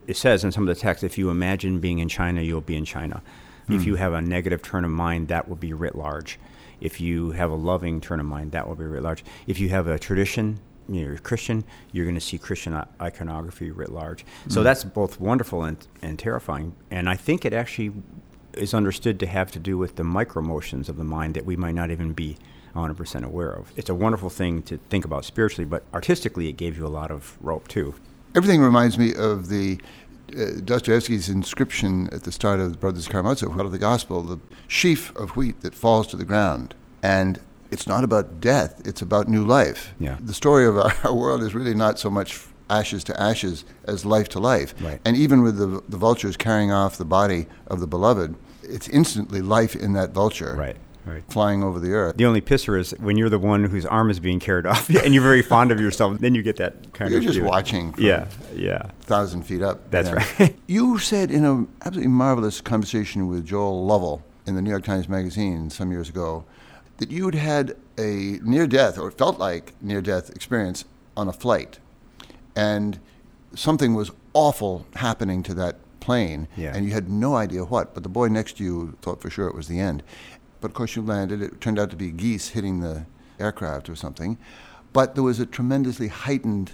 It 0.07 0.17
says 0.17 0.43
in 0.43 0.51
some 0.51 0.67
of 0.67 0.75
the 0.75 0.81
texts, 0.81 1.03
if 1.03 1.17
you 1.17 1.29
imagine 1.29 1.79
being 1.79 1.99
in 1.99 2.09
China, 2.09 2.41
you'll 2.41 2.61
be 2.61 2.75
in 2.75 2.85
China. 2.85 3.21
If 3.69 3.83
hmm. 3.83 3.89
you 3.89 3.95
have 3.95 4.13
a 4.13 4.21
negative 4.21 4.61
turn 4.61 4.83
of 4.83 4.91
mind, 4.91 5.27
that 5.27 5.47
will 5.47 5.55
be 5.55 5.73
writ 5.73 5.95
large. 5.95 6.39
If 6.81 6.99
you 6.99 7.31
have 7.31 7.51
a 7.51 7.55
loving 7.55 8.01
turn 8.01 8.19
of 8.19 8.25
mind, 8.25 8.51
that 8.53 8.67
will 8.67 8.75
be 8.75 8.85
writ 8.85 9.03
large. 9.03 9.23
If 9.47 9.59
you 9.59 9.69
have 9.69 9.87
a 9.87 9.99
tradition, 9.99 10.59
you're 10.87 11.17
Christian, 11.17 11.63
you're 11.91 12.05
going 12.05 12.15
to 12.15 12.21
see 12.21 12.37
Christian 12.37 12.81
iconography 12.99 13.69
writ 13.69 13.91
large. 13.91 14.25
So 14.47 14.61
hmm. 14.61 14.63
that's 14.65 14.83
both 14.83 15.19
wonderful 15.19 15.63
and, 15.63 15.77
and 16.01 16.17
terrifying. 16.17 16.75
And 16.89 17.07
I 17.07 17.15
think 17.15 17.45
it 17.45 17.53
actually 17.53 17.93
is 18.53 18.73
understood 18.73 19.19
to 19.19 19.27
have 19.27 19.51
to 19.51 19.59
do 19.59 19.77
with 19.77 19.95
the 19.95 20.03
micro 20.03 20.41
motions 20.41 20.89
of 20.89 20.97
the 20.97 21.03
mind 21.03 21.35
that 21.35 21.45
we 21.45 21.55
might 21.55 21.75
not 21.75 21.91
even 21.91 22.13
be 22.13 22.37
100% 22.75 23.23
aware 23.23 23.51
of. 23.51 23.71
It's 23.75 23.89
a 23.89 23.95
wonderful 23.95 24.29
thing 24.29 24.61
to 24.63 24.77
think 24.89 25.05
about 25.05 25.25
spiritually, 25.25 25.65
but 25.65 25.83
artistically, 25.93 26.47
it 26.47 26.53
gave 26.53 26.77
you 26.77 26.85
a 26.85 26.89
lot 26.89 27.11
of 27.11 27.37
rope 27.41 27.67
too. 27.67 27.95
Everything 28.35 28.61
reminds 28.61 28.97
me 28.97 29.13
of 29.15 29.49
the 29.49 29.79
uh, 30.37 30.61
Dostoevsky's 30.63 31.29
inscription 31.29 32.09
at 32.11 32.23
the 32.23 32.31
start 32.31 32.59
of 32.59 32.71
the 32.71 32.77
Brothers 32.77 33.07
Karamazov, 33.07 33.59
out 33.59 33.65
of 33.65 33.71
the 33.71 33.79
Gospel, 33.79 34.21
the 34.21 34.39
sheaf 34.67 35.15
of 35.15 35.35
wheat 35.35 35.61
that 35.61 35.73
falls 35.73 36.07
to 36.07 36.17
the 36.17 36.25
ground. 36.25 36.75
And 37.01 37.39
it's 37.71 37.87
not 37.87 38.03
about 38.03 38.39
death, 38.39 38.81
it's 38.85 39.01
about 39.01 39.27
new 39.27 39.43
life. 39.43 39.93
Yeah. 39.99 40.17
The 40.19 40.33
story 40.33 40.65
of 40.65 40.77
our, 40.77 40.93
our 41.03 41.13
world 41.13 41.41
is 41.41 41.55
really 41.55 41.73
not 41.73 41.99
so 41.99 42.09
much 42.09 42.45
ashes 42.69 43.03
to 43.05 43.19
ashes 43.19 43.65
as 43.85 44.05
life 44.05 44.29
to 44.29 44.39
life. 44.39 44.73
Right. 44.81 44.99
And 45.05 45.15
even 45.17 45.41
with 45.41 45.57
the, 45.57 45.81
the 45.89 45.97
vultures 45.97 46.37
carrying 46.37 46.71
off 46.71 46.97
the 46.97 47.05
body 47.05 47.47
of 47.67 47.79
the 47.79 47.87
beloved, 47.87 48.35
it's 48.63 48.87
instantly 48.89 49.41
life 49.41 49.75
in 49.75 49.93
that 49.93 50.11
vulture 50.11 50.55
Right, 50.55 50.77
right. 51.05 51.23
flying 51.29 51.63
over 51.63 51.79
the 51.79 51.91
earth. 51.93 52.17
The 52.17 52.25
only 52.25 52.41
pisser 52.41 52.79
is 52.79 52.91
when 52.99 53.17
you're 53.17 53.29
the 53.29 53.39
one 53.39 53.63
whose 53.63 53.85
arm 53.85 54.09
is 54.11 54.19
being 54.19 54.39
carried 54.39 54.65
off 54.67 54.89
and 54.89 55.13
you're 55.13 55.23
very 55.23 55.41
fond 55.41 55.71
of 55.71 55.79
yourself, 55.79 56.19
then 56.19 56.35
you 56.35 56.43
get 56.43 56.57
that 56.57 56.93
kind 56.93 57.07
of 57.07 57.11
You're 57.13 57.21
just 57.21 57.35
feeling. 57.35 57.49
watching 57.49 57.93
from 57.93 58.03
Yeah, 58.03 58.27
yeah. 58.55 58.91
thousand 59.01 59.43
feet 59.43 59.61
up. 59.63 59.89
That's 59.89 60.11
right. 60.11 60.55
you 60.67 60.99
said 60.99 61.31
in 61.31 61.45
an 61.45 61.67
absolutely 61.81 62.09
marvelous 62.11 62.61
conversation 62.61 63.27
with 63.27 63.45
Joel 63.45 63.85
Lovell 63.85 64.23
in 64.45 64.55
the 64.55 64.61
New 64.61 64.69
York 64.69 64.83
Times 64.83 65.09
Magazine 65.09 65.69
some 65.69 65.91
years 65.91 66.09
ago 66.09 66.45
that 66.97 67.09
you'd 67.09 67.35
had 67.35 67.75
a 67.97 68.39
near 68.43 68.67
death, 68.67 68.97
or 68.99 69.09
felt 69.09 69.39
like 69.39 69.73
near 69.81 70.01
death 70.01 70.29
experience 70.31 70.83
on 71.15 71.27
a 71.29 71.33
flight. 71.33 71.79
And 72.59 72.99
something 73.55 73.93
was 73.95 74.11
awful 74.33 74.85
happening 74.95 75.43
to 75.43 75.53
that 75.55 75.77
plane, 76.01 76.47
Yeah. 76.57 76.73
and 76.75 76.85
you 76.85 76.91
had 76.91 77.09
no 77.09 77.35
idea 77.35 77.63
what, 77.63 77.93
but 77.93 78.03
the 78.03 78.09
boy 78.09 78.27
next 78.27 78.57
to 78.57 78.63
you 78.63 78.97
thought 79.01 79.21
for 79.21 79.29
sure 79.29 79.47
it 79.47 79.55
was 79.55 79.67
the 79.67 79.79
end. 79.79 80.03
But 80.61 80.71
of 80.71 80.73
course, 80.73 80.95
you 80.95 81.01
landed. 81.01 81.41
It 81.41 81.61
turned 81.61 81.79
out 81.79 81.89
to 81.91 81.95
be 81.95 82.11
geese 82.11 82.49
hitting 82.49 82.81
the 82.81 83.05
aircraft 83.39 83.89
or 83.89 83.95
something. 83.95 84.37
But 84.91 85.15
there 85.15 85.23
was 85.23 85.39
a 85.39 85.45
tremendously 85.45 86.09
heightened 86.09 86.71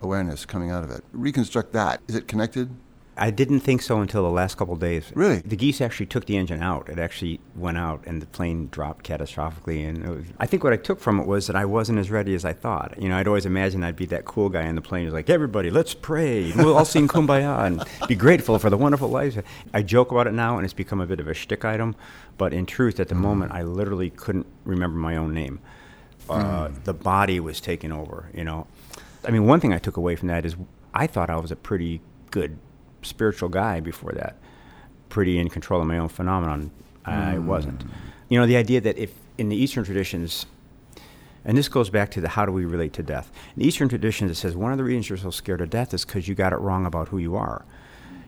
awareness 0.00 0.46
coming 0.46 0.70
out 0.70 0.82
of 0.84 0.90
it. 0.90 1.04
Reconstruct 1.12 1.72
that. 1.74 2.00
Is 2.08 2.14
it 2.14 2.26
connected? 2.28 2.70
I 3.18 3.30
didn't 3.30 3.60
think 3.60 3.80
so 3.80 4.00
until 4.00 4.22
the 4.22 4.30
last 4.30 4.58
couple 4.58 4.74
of 4.74 4.80
days. 4.80 5.10
Really? 5.14 5.38
The 5.38 5.56
geese 5.56 5.80
actually 5.80 6.06
took 6.06 6.26
the 6.26 6.36
engine 6.36 6.62
out. 6.62 6.90
It 6.90 6.98
actually 6.98 7.40
went 7.54 7.78
out, 7.78 8.04
and 8.06 8.20
the 8.20 8.26
plane 8.26 8.68
dropped 8.70 9.08
catastrophically. 9.08 9.88
And 9.88 10.04
it 10.04 10.08
was, 10.08 10.26
I 10.38 10.44
think 10.46 10.62
what 10.62 10.74
I 10.74 10.76
took 10.76 11.00
from 11.00 11.18
it 11.18 11.26
was 11.26 11.46
that 11.46 11.56
I 11.56 11.64
wasn't 11.64 11.98
as 11.98 12.10
ready 12.10 12.34
as 12.34 12.44
I 12.44 12.52
thought. 12.52 13.00
You 13.00 13.08
know, 13.08 13.16
I'd 13.16 13.26
always 13.26 13.46
imagined 13.46 13.86
I'd 13.86 13.96
be 13.96 14.04
that 14.06 14.26
cool 14.26 14.50
guy 14.50 14.64
in 14.64 14.74
the 14.74 14.82
plane 14.82 15.04
who's 15.04 15.14
like, 15.14 15.30
"Everybody, 15.30 15.70
let's 15.70 15.94
pray. 15.94 16.52
We'll 16.56 16.76
all 16.76 16.84
sing 16.84 17.08
kumbaya 17.08 17.64
and 17.64 17.82
be 18.06 18.14
grateful 18.14 18.58
for 18.58 18.68
the 18.68 18.76
wonderful 18.76 19.08
life." 19.08 19.38
I 19.72 19.82
joke 19.82 20.10
about 20.10 20.26
it 20.26 20.34
now, 20.34 20.56
and 20.56 20.64
it's 20.64 20.74
become 20.74 21.00
a 21.00 21.06
bit 21.06 21.18
of 21.18 21.26
a 21.26 21.34
shtick 21.34 21.64
item. 21.64 21.96
But 22.36 22.52
in 22.52 22.66
truth, 22.66 23.00
at 23.00 23.08
the 23.08 23.14
mm-hmm. 23.14 23.22
moment, 23.22 23.52
I 23.52 23.62
literally 23.62 24.10
couldn't 24.10 24.46
remember 24.64 24.98
my 24.98 25.16
own 25.16 25.32
name. 25.32 25.60
Uh, 26.28 26.68
mm. 26.68 26.84
The 26.84 26.92
body 26.92 27.40
was 27.40 27.60
taken 27.60 27.92
over. 27.92 28.30
You 28.34 28.44
know, 28.44 28.66
I 29.24 29.30
mean, 29.30 29.46
one 29.46 29.60
thing 29.60 29.72
I 29.72 29.78
took 29.78 29.96
away 29.96 30.16
from 30.16 30.28
that 30.28 30.44
is 30.44 30.54
I 30.92 31.06
thought 31.06 31.30
I 31.30 31.36
was 31.36 31.50
a 31.50 31.56
pretty 31.56 32.02
good 32.30 32.58
spiritual 33.06 33.48
guy 33.48 33.80
before 33.80 34.12
that, 34.12 34.36
pretty 35.08 35.38
in 35.38 35.48
control 35.48 35.80
of 35.80 35.86
my 35.86 35.98
own 35.98 36.08
phenomenon. 36.08 36.70
I 37.04 37.34
mm. 37.34 37.44
wasn't. 37.44 37.84
You 38.28 38.40
know, 38.40 38.46
the 38.46 38.56
idea 38.56 38.80
that 38.80 38.98
if 38.98 39.12
in 39.38 39.48
the 39.48 39.56
Eastern 39.56 39.84
traditions, 39.84 40.46
and 41.44 41.56
this 41.56 41.68
goes 41.68 41.90
back 41.90 42.10
to 42.10 42.20
the 42.20 42.30
how 42.30 42.44
do 42.44 42.52
we 42.52 42.64
relate 42.64 42.92
to 42.94 43.02
death. 43.02 43.30
In 43.54 43.62
the 43.62 43.68
Eastern 43.68 43.88
traditions, 43.88 44.30
it 44.30 44.34
says 44.34 44.56
one 44.56 44.72
of 44.72 44.78
the 44.78 44.84
reasons 44.84 45.08
you're 45.08 45.18
so 45.18 45.30
scared 45.30 45.60
of 45.60 45.70
death 45.70 45.94
is 45.94 46.04
because 46.04 46.26
you 46.26 46.34
got 46.34 46.52
it 46.52 46.56
wrong 46.56 46.84
about 46.84 47.08
who 47.08 47.18
you 47.18 47.36
are. 47.36 47.64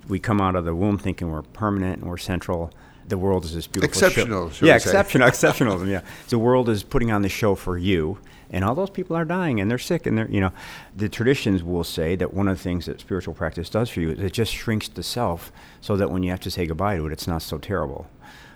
We 0.06 0.18
come 0.18 0.40
out 0.40 0.54
of 0.54 0.64
the 0.64 0.74
womb 0.74 0.98
thinking 0.98 1.30
we're 1.30 1.42
permanent 1.42 2.00
and 2.00 2.08
we're 2.08 2.16
central. 2.16 2.72
The 3.08 3.18
world 3.18 3.44
is 3.44 3.54
this 3.54 3.66
beautiful 3.66 3.88
Exceptional, 3.90 4.50
shall 4.50 4.68
Yeah, 4.68 4.76
exceptional, 4.76 5.28
exceptionalism. 5.28 5.88
Yeah, 5.88 6.02
the 6.28 6.38
world 6.38 6.68
is 6.68 6.82
putting 6.82 7.10
on 7.10 7.22
the 7.22 7.28
show 7.28 7.54
for 7.54 7.76
you, 7.76 8.18
and 8.50 8.64
all 8.64 8.74
those 8.74 8.90
people 8.90 9.16
are 9.16 9.24
dying 9.24 9.60
and 9.60 9.70
they're 9.70 9.78
sick 9.78 10.06
and 10.06 10.16
they're 10.16 10.30
you 10.30 10.40
know, 10.40 10.52
the 10.96 11.08
traditions 11.08 11.62
will 11.62 11.84
say 11.84 12.16
that 12.16 12.34
one 12.34 12.48
of 12.48 12.56
the 12.56 12.62
things 12.62 12.86
that 12.86 13.00
spiritual 13.00 13.34
practice 13.34 13.68
does 13.70 13.90
for 13.90 14.00
you 14.00 14.10
is 14.10 14.18
it 14.20 14.32
just 14.32 14.52
shrinks 14.52 14.88
the 14.88 15.02
self 15.02 15.52
so 15.80 15.96
that 15.96 16.10
when 16.10 16.22
you 16.22 16.30
have 16.30 16.40
to 16.40 16.50
say 16.50 16.66
goodbye 16.66 16.96
to 16.96 17.06
it, 17.06 17.12
it's 17.12 17.26
not 17.26 17.42
so 17.42 17.58
terrible. 17.58 18.08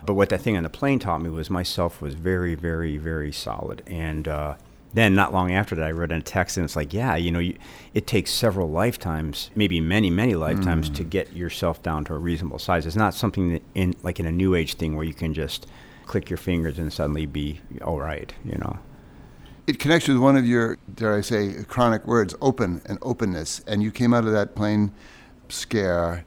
But 0.04 0.14
what 0.14 0.30
that 0.30 0.40
thing 0.40 0.56
on 0.56 0.64
the 0.64 0.70
plane 0.70 0.98
taught 0.98 1.22
me 1.22 1.30
was 1.30 1.48
myself 1.48 2.02
was 2.02 2.14
very, 2.14 2.54
very, 2.54 2.96
very 2.96 3.30
solid. 3.30 3.82
And 3.86 4.26
uh, 4.26 4.56
then 4.94 5.14
not 5.14 5.32
long 5.32 5.52
after 5.52 5.74
that, 5.76 5.86
I 5.86 5.90
read 5.90 6.10
a 6.10 6.20
text 6.20 6.56
and 6.56 6.64
it's 6.64 6.76
like, 6.76 6.92
yeah, 6.92 7.16
you 7.16 7.30
know, 7.30 7.38
you, 7.38 7.56
it 7.94 8.06
takes 8.06 8.32
several 8.32 8.68
lifetimes, 8.68 9.50
maybe 9.54 9.80
many, 9.80 10.10
many 10.10 10.34
lifetimes, 10.34 10.90
to 10.90 11.04
get 11.04 11.32
yourself 11.32 11.82
down 11.82 12.04
to 12.06 12.14
a 12.14 12.18
reasonable 12.18 12.58
size. 12.58 12.84
It's 12.84 12.96
not 12.96 13.14
something 13.14 13.52
that 13.52 13.62
in 13.74 13.94
like 14.02 14.18
in 14.18 14.26
a 14.26 14.32
new 14.32 14.54
age 14.54 14.74
thing 14.74 14.96
where 14.96 15.04
you 15.04 15.14
can 15.14 15.34
just 15.34 15.66
click 16.04 16.28
your 16.28 16.36
fingers 16.36 16.78
and 16.78 16.92
suddenly 16.92 17.26
be 17.26 17.60
all 17.82 18.00
right, 18.00 18.34
you 18.44 18.58
know. 18.58 18.78
It 19.66 19.78
connects 19.78 20.08
with 20.08 20.18
one 20.18 20.36
of 20.36 20.46
your, 20.46 20.78
dare 20.92 21.14
I 21.14 21.20
say, 21.20 21.64
chronic 21.68 22.06
words, 22.06 22.34
open 22.40 22.82
and 22.86 22.98
openness. 23.00 23.62
And 23.66 23.82
you 23.82 23.90
came 23.90 24.12
out 24.12 24.24
of 24.24 24.32
that 24.32 24.54
plane 24.54 24.92
scare 25.48 26.24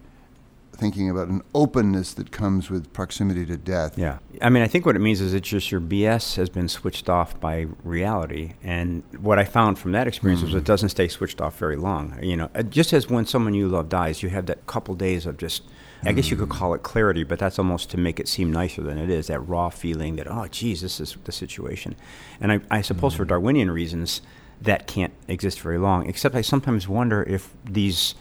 thinking 0.76 1.10
about 1.10 1.28
an 1.28 1.42
openness 1.54 2.14
that 2.14 2.32
comes 2.32 2.70
with 2.70 2.92
proximity 2.94 3.46
to 3.46 3.58
death. 3.58 3.98
Yeah. 3.98 4.20
I 4.42 4.50
mean, 4.50 4.62
I 4.62 4.68
think 4.68 4.86
what 4.86 4.96
it 4.96 5.00
means 5.00 5.22
is 5.22 5.34
it's 5.34 5.48
just 5.48 5.72
your 5.72 5.82
BS 5.82 6.36
has 6.36 6.50
been 6.50 6.68
switched 6.68 7.10
off 7.10 7.40
by 7.40 7.68
reality. 7.84 8.54
And 8.62 9.04
what 9.20 9.40
I 9.40 9.46
found 9.46 9.80
from 9.80 9.94
that 9.94 10.08
experience 10.08 10.42
mm. 10.42 10.46
was 10.46 10.56
it 10.56 10.64
doesn't 10.64 10.90
stay 10.90 11.08
switched 11.08 11.42
off 11.42 11.58
very 11.58 11.76
long. 11.78 12.18
You 12.22 12.38
know, 12.38 12.50
just 12.70 12.94
as 12.94 13.10
when 13.10 13.26
someone 13.26 13.54
you 13.54 13.68
love 13.68 13.90
dies, 13.90 14.22
you 14.22 14.30
have 14.30 14.46
that 14.48 14.66
couple 14.68 14.96
days 14.96 15.26
of 15.26 15.38
just, 15.38 15.64
I 16.06 16.12
guess 16.12 16.30
you 16.30 16.38
could 16.38 16.50
call 16.50 16.74
it 16.74 16.84
clarity, 16.84 17.24
but 17.24 17.40
that's 17.40 17.58
almost 17.58 17.90
to 17.92 17.98
make 17.98 18.20
it 18.20 18.28
seem 18.28 18.52
nicer 18.52 18.82
than 18.82 18.98
it 18.98 19.10
is. 19.10 19.28
That 19.28 19.40
raw 19.40 19.70
feeling 19.70 20.16
that, 20.18 20.28
oh, 20.28 20.48
geez, 20.48 20.82
this 20.82 21.00
is 21.00 21.18
the 21.24 21.32
situation. 21.32 21.96
And 22.40 22.52
I, 22.52 22.60
I 22.70 22.82
suppose 22.82 23.14
mm. 23.14 23.18
for 23.18 23.26
Darwinian 23.26 23.72
reasons, 23.72 24.22
that 24.62 24.88
can't 24.88 25.14
exist 25.28 25.60
very 25.60 25.78
long. 25.78 26.08
Except 26.08 26.36
I 26.36 26.42
sometimes 26.42 26.88
wonder 26.88 27.24
if 27.24 27.54
these 27.64 28.16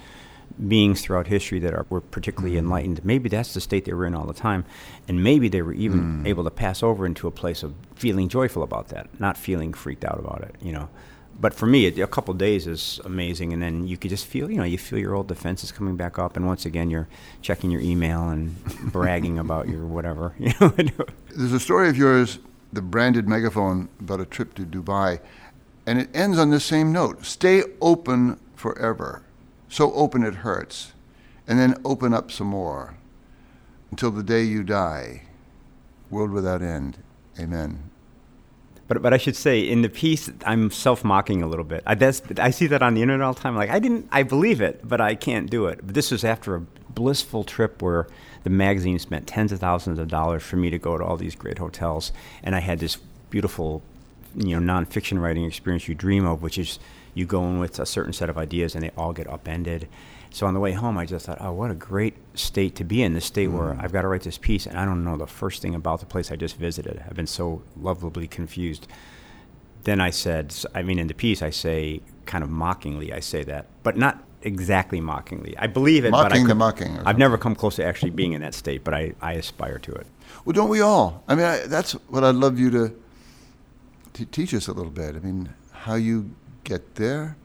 beings 0.69 1.03
throughout 1.03 1.27
history 1.27 1.59
that 1.59 1.75
are, 1.75 1.87
were 1.91 2.01
particularly 2.01 2.57
mm. 2.57 2.61
enlightened, 2.61 3.05
maybe 3.05 3.29
that's 3.29 3.55
the 3.55 3.61
state 3.61 3.85
they 3.85 3.93
were 3.93 4.07
in 4.07 4.15
all 4.15 4.27
the 4.27 4.35
time. 4.35 4.65
And 5.09 5.23
maybe 5.23 5.49
they 5.49 5.63
were 5.63 5.75
even 5.75 6.23
mm. 6.23 6.27
able 6.27 6.45
to 6.45 6.51
pass 6.51 6.83
over 6.83 7.07
into 7.07 7.27
a 7.27 7.31
place 7.31 7.63
of 7.63 7.75
feeling 7.97 8.29
joyful 8.29 8.63
about 8.63 8.89
that, 8.89 9.09
not 9.21 9.37
feeling 9.37 9.73
freaked 9.73 10.05
out 10.05 10.19
about 10.19 10.43
it, 10.43 10.55
you 10.63 10.73
know. 10.73 10.89
But 11.41 11.53
for 11.53 11.67
me, 11.67 11.87
a 11.87 12.07
couple 12.07 12.33
days 12.35 12.67
is 12.67 13.01
amazing, 13.05 13.53
and 13.53 13.63
then 13.63 13.87
you 13.87 13.97
could 13.97 14.11
just 14.11 14.27
feel, 14.27 14.51
you 14.51 14.57
know, 14.57 14.65
you 14.65 14.79
feel 14.79 14.99
your 14.99 15.15
old 15.15 15.29
defenses 15.29 15.73
coming 15.73 15.97
back 15.97 16.19
up, 16.19 16.37
and 16.37 16.47
once 16.47 16.65
again, 16.65 16.91
you're 16.91 17.09
checking 17.43 17.71
your 17.71 17.81
email 17.81 18.29
and 18.29 18.63
bragging 18.93 19.39
about 19.39 19.69
your 19.69 19.85
whatever. 19.87 20.35
You 20.39 20.53
know. 20.61 20.73
There's 21.37 21.53
a 21.53 21.61
story 21.61 21.89
of 21.89 21.97
yours, 21.99 22.39
the 22.73 22.81
Braindead 22.81 23.27
Megaphone, 23.27 23.89
about 24.01 24.21
a 24.21 24.25
trip 24.25 24.55
to 24.55 24.63
Dubai, 24.63 25.21
and 25.87 26.01
it 26.01 26.09
ends 26.15 26.39
on 26.39 26.51
this 26.51 26.65
same 26.65 26.93
note: 26.93 27.27
"Stay 27.27 27.65
open 27.81 28.39
forever." 28.55 29.23
so 29.75 29.93
open 29.95 30.23
it 30.23 30.37
hurts, 30.37 30.93
and 31.49 31.59
then 31.59 31.75
open 31.85 32.15
up 32.15 32.31
some 32.31 32.47
more 32.47 32.95
until 33.91 34.13
the 34.13 34.23
day 34.23 34.45
you 34.45 34.63
die. 34.63 35.23
World 36.11 36.31
without 36.31 36.63
end. 36.63 36.99
Amen. 37.41 37.91
But 38.87 39.03
but 39.03 39.15
I 39.15 39.17
should 39.17 39.37
say 39.37 39.61
in 39.61 39.83
the 39.83 39.89
piece 39.89 40.31
I'm 40.45 40.71
self 40.71 41.05
mocking 41.05 41.43
a 41.43 41.47
little 41.47 41.65
bit. 41.65 41.83
I 41.87 41.95
that's, 41.95 42.23
I 42.39 42.51
see 42.51 42.67
that 42.69 42.83
on 42.83 42.95
the 42.95 43.03
internet 43.03 43.25
all 43.25 43.35
the 43.35 43.41
time. 43.41 43.57
Like 43.57 43.71
I 43.71 43.79
didn't 43.79 44.09
I 44.13 44.23
believe 44.23 44.61
it, 44.61 44.87
but 44.87 45.01
I 45.01 45.15
can't 45.15 45.51
do 45.51 45.67
it. 45.67 45.81
But 45.83 45.95
this 45.95 46.11
was 46.11 46.25
after 46.25 46.55
a 46.55 46.61
blissful 46.61 47.45
trip 47.45 47.83
where 47.83 48.07
the 48.45 48.51
magazine 48.51 48.99
spent 48.99 49.27
tens 49.27 49.53
of 49.53 49.61
thousands 49.61 49.99
of 49.99 50.09
dollars 50.09 50.43
for 50.43 50.57
me 50.57 50.71
to 50.71 50.79
go 50.79 50.99
to 50.99 51.05
all 51.05 51.17
these 51.17 51.35
great 51.35 51.59
hotels, 51.59 52.13
and 52.43 52.55
I 52.55 52.61
had 52.61 52.79
this 52.79 52.99
beautiful, 53.31 53.83
you 54.37 54.61
know, 54.61 54.75
nonfiction 54.75 55.21
writing 55.21 55.45
experience 55.45 55.89
you 55.89 55.95
dream 55.95 56.27
of, 56.27 56.43
which 56.43 56.59
is 56.59 56.79
you 57.15 57.25
go 57.25 57.45
in 57.47 57.59
with 57.59 57.79
a 57.79 57.87
certain 57.87 58.13
set 58.13 58.29
of 58.29 58.37
ideas 58.37 58.75
and 58.75 58.85
they 58.85 58.91
all 58.97 59.13
get 59.13 59.29
upended. 59.29 59.89
So 60.35 60.49
on 60.49 60.55
the 60.55 60.59
way 60.59 60.73
home, 60.73 60.99
I 60.99 61.07
just 61.07 61.27
thought, 61.27 61.39
oh, 61.41 61.53
what 61.53 61.71
a 61.71 61.77
great 61.77 62.17
state 62.35 62.75
to 62.75 62.85
be 62.85 63.05
in. 63.05 63.15
This 63.15 63.25
state 63.25 63.51
mm. 63.51 63.53
where 63.53 63.77
I've 63.79 63.93
got 63.93 64.03
to 64.03 64.09
write 64.09 64.23
this 64.23 64.37
piece 64.37 64.67
and 64.67 64.77
I 64.77 64.85
don't 64.85 65.05
know 65.05 65.17
the 65.17 65.29
first 65.29 65.63
thing 65.63 65.77
about 65.77 66.01
the 66.01 66.07
place 66.07 66.33
I 66.33 66.35
just 66.35 66.57
visited. 66.57 67.01
I've 67.07 67.15
been 67.15 67.29
so 67.29 67.63
lovably 67.81 68.27
confused. 68.27 68.89
Then 69.85 70.01
I 70.01 70.11
said, 70.11 70.53
I 70.75 70.83
mean, 70.83 70.99
in 70.99 71.07
the 71.07 71.15
piece, 71.15 71.41
I 71.41 71.51
say 71.51 72.01
kind 72.27 72.43
of 72.43 72.51
mockingly, 72.51 73.13
I 73.13 73.21
say 73.21 73.45
that, 73.45 73.67
but 73.85 73.97
not 73.97 74.25
exactly 74.43 75.01
mockingly. 75.01 75.57
I 75.57 75.69
believe 75.69 76.05
it, 76.05 76.11
mocking 76.11 76.43
could, 76.43 76.51
the 76.51 76.57
mocking. 76.57 76.99
I've 77.07 77.17
never 77.17 77.39
come 77.39 77.55
close 77.55 77.77
to 77.77 77.85
actually 77.85 78.11
being 78.11 78.33
in 78.33 78.41
that 78.41 78.55
state, 78.55 78.83
but 78.83 78.93
I, 78.93 79.15
I 79.23 79.35
aspire 79.35 79.79
to 79.79 79.93
it. 79.93 80.07
Well, 80.45 80.53
don't 80.53 80.69
we 80.69 80.81
all? 80.81 81.23
I 81.29 81.37
mean, 81.37 81.45
I, 81.45 81.61
that's 81.69 81.93
what 82.09 82.25
I'd 82.25 82.35
love 82.35 82.59
you 82.59 82.73
to, 82.73 82.93
to 84.15 84.25
teach 84.27 84.53
us 84.53 84.67
a 84.67 84.73
little 84.73 84.91
bit. 84.91 85.15
I 85.15 85.21
mean, 85.21 85.55
how 85.71 85.95
you 85.95 86.35
get 86.65 86.97
there, 86.97 87.37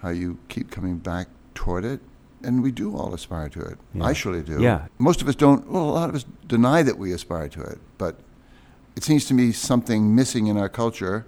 how 0.00 0.10
you 0.10 0.38
keep 0.48 0.70
coming 0.70 0.98
back 0.98 1.26
toward 1.56 1.84
it. 1.84 2.00
And 2.42 2.62
we 2.62 2.72
do 2.72 2.96
all 2.96 3.12
aspire 3.12 3.48
to 3.50 3.60
it. 3.60 3.78
Yeah. 3.94 4.04
I 4.04 4.12
surely 4.12 4.42
do. 4.42 4.62
Yeah. 4.62 4.86
Most 4.98 5.20
of 5.20 5.28
us 5.28 5.34
don't, 5.34 5.70
well, 5.70 5.84
a 5.84 5.92
lot 5.92 6.08
of 6.08 6.14
us 6.14 6.24
deny 6.46 6.82
that 6.82 6.96
we 6.98 7.12
aspire 7.12 7.48
to 7.50 7.62
it. 7.62 7.78
But 7.98 8.16
it 8.96 9.04
seems 9.04 9.26
to 9.26 9.34
me 9.34 9.52
something 9.52 10.14
missing 10.14 10.46
in 10.46 10.56
our 10.56 10.68
culture. 10.68 11.26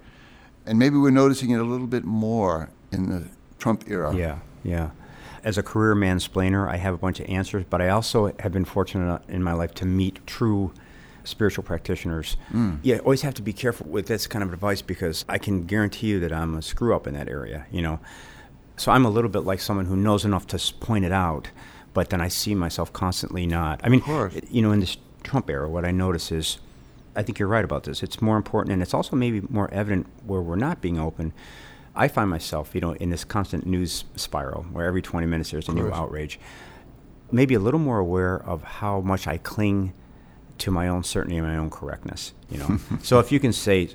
And 0.65 0.79
maybe 0.79 0.97
we're 0.97 1.11
noticing 1.11 1.51
it 1.51 1.59
a 1.59 1.65
little 1.65 1.87
bit 1.87 2.05
more 2.05 2.71
in 2.91 3.11
the 3.11 3.29
Trump 3.59 3.85
era. 3.89 4.15
Yeah, 4.15 4.39
yeah. 4.63 4.91
As 5.45 5.59
a 5.59 5.63
career 5.63 5.95
mansplainer, 5.95 6.69
I 6.69 6.77
have 6.77 6.95
a 6.95 6.99
bunch 6.99 7.19
of 7.19 7.29
answers, 7.29 7.65
but 7.69 7.83
I 7.83 7.89
also 7.89 8.33
have 8.39 8.53
been 8.53 8.65
fortunate 8.65 9.23
in 9.29 9.43
my 9.43 9.53
life 9.53 9.75
to 9.75 9.85
meet 9.85 10.25
true 10.27 10.73
spiritual 11.25 11.65
practitioners. 11.65 12.37
Mm. 12.53 12.79
Yeah, 12.83 12.99
always 12.99 13.23
have 13.23 13.35
to 13.35 13.43
be 13.43 13.53
careful 13.53 13.87
with 13.89 14.07
this 14.07 14.27
kind 14.27 14.43
of 14.43 14.53
advice 14.53 14.83
because 14.83 15.25
I 15.29 15.39
can 15.39 15.65
guarantee 15.65 16.09
you 16.09 16.21
that 16.21 16.33
I'm 16.33 16.55
a 16.57 16.63
screw 16.63 16.95
up 16.95 17.07
in 17.07 17.15
that 17.15 17.29
area, 17.29 17.67
you 17.71 17.83
know. 17.83 18.01
So 18.83 18.91
I'm 18.91 19.05
a 19.05 19.11
little 19.11 19.31
bit 19.31 19.45
like 19.45 19.61
someone 19.61 19.87
who 19.87 19.95
knows 19.95 20.25
enough 20.25 20.49
to 20.49 20.75
point 20.81 21.05
it 21.05 21.13
out, 21.13 21.51
but 21.95 22.11
then 22.11 22.21
I 22.21 22.27
see 22.27 22.53
myself 22.53 22.93
constantly 22.93 23.47
not. 23.47 23.81
I 23.85 23.89
mean, 23.89 24.03
you 24.51 24.61
know, 24.61 24.73
in 24.73 24.81
this 24.81 24.97
Trump 25.23 25.49
era, 25.49 25.71
what 25.71 25.85
I 25.85 25.93
notice 25.93 26.33
is, 26.33 26.59
I 27.15 27.23
think 27.23 27.39
you're 27.39 27.47
right 27.47 27.65
about 27.65 27.85
this. 27.85 28.03
It's 28.03 28.21
more 28.21 28.37
important, 28.37 28.73
and 28.73 28.83
it's 28.83 28.93
also 28.93 29.15
maybe 29.15 29.41
more 29.43 29.73
evident 29.73 30.09
where 30.27 30.41
we're 30.41 30.57
not 30.57 30.81
being 30.81 30.99
open. 30.99 31.33
I 31.95 32.09
find 32.09 32.29
myself, 32.29 32.75
you 32.75 32.81
know, 32.81 32.95
in 32.95 33.11
this 33.11 33.23
constant 33.23 33.67
news 33.67 34.03
spiral 34.17 34.65
where 34.65 34.87
every 34.87 35.01
20 35.01 35.29
minutes 35.29 35.53
there's 35.53 35.69
a 35.69 35.73
new 35.73 35.93
outrage. 35.93 36.41
Maybe 37.31 37.55
a 37.55 37.61
little 37.61 37.79
more 37.79 38.01
aware 38.01 38.43
of 38.43 38.65
how 38.65 39.01
much 39.01 39.29
I 39.29 39.37
cling 39.37 39.93
to 40.59 40.73
my 40.73 40.89
own 40.89 41.05
certainty 41.05 41.37
and 41.37 41.47
my 41.47 41.57
own 41.57 41.71
correctness. 41.71 42.33
You 42.51 42.59
know, 42.59 42.79
so 43.05 43.21
if 43.21 43.31
you 43.31 43.39
can 43.39 43.53
say, 43.53 43.91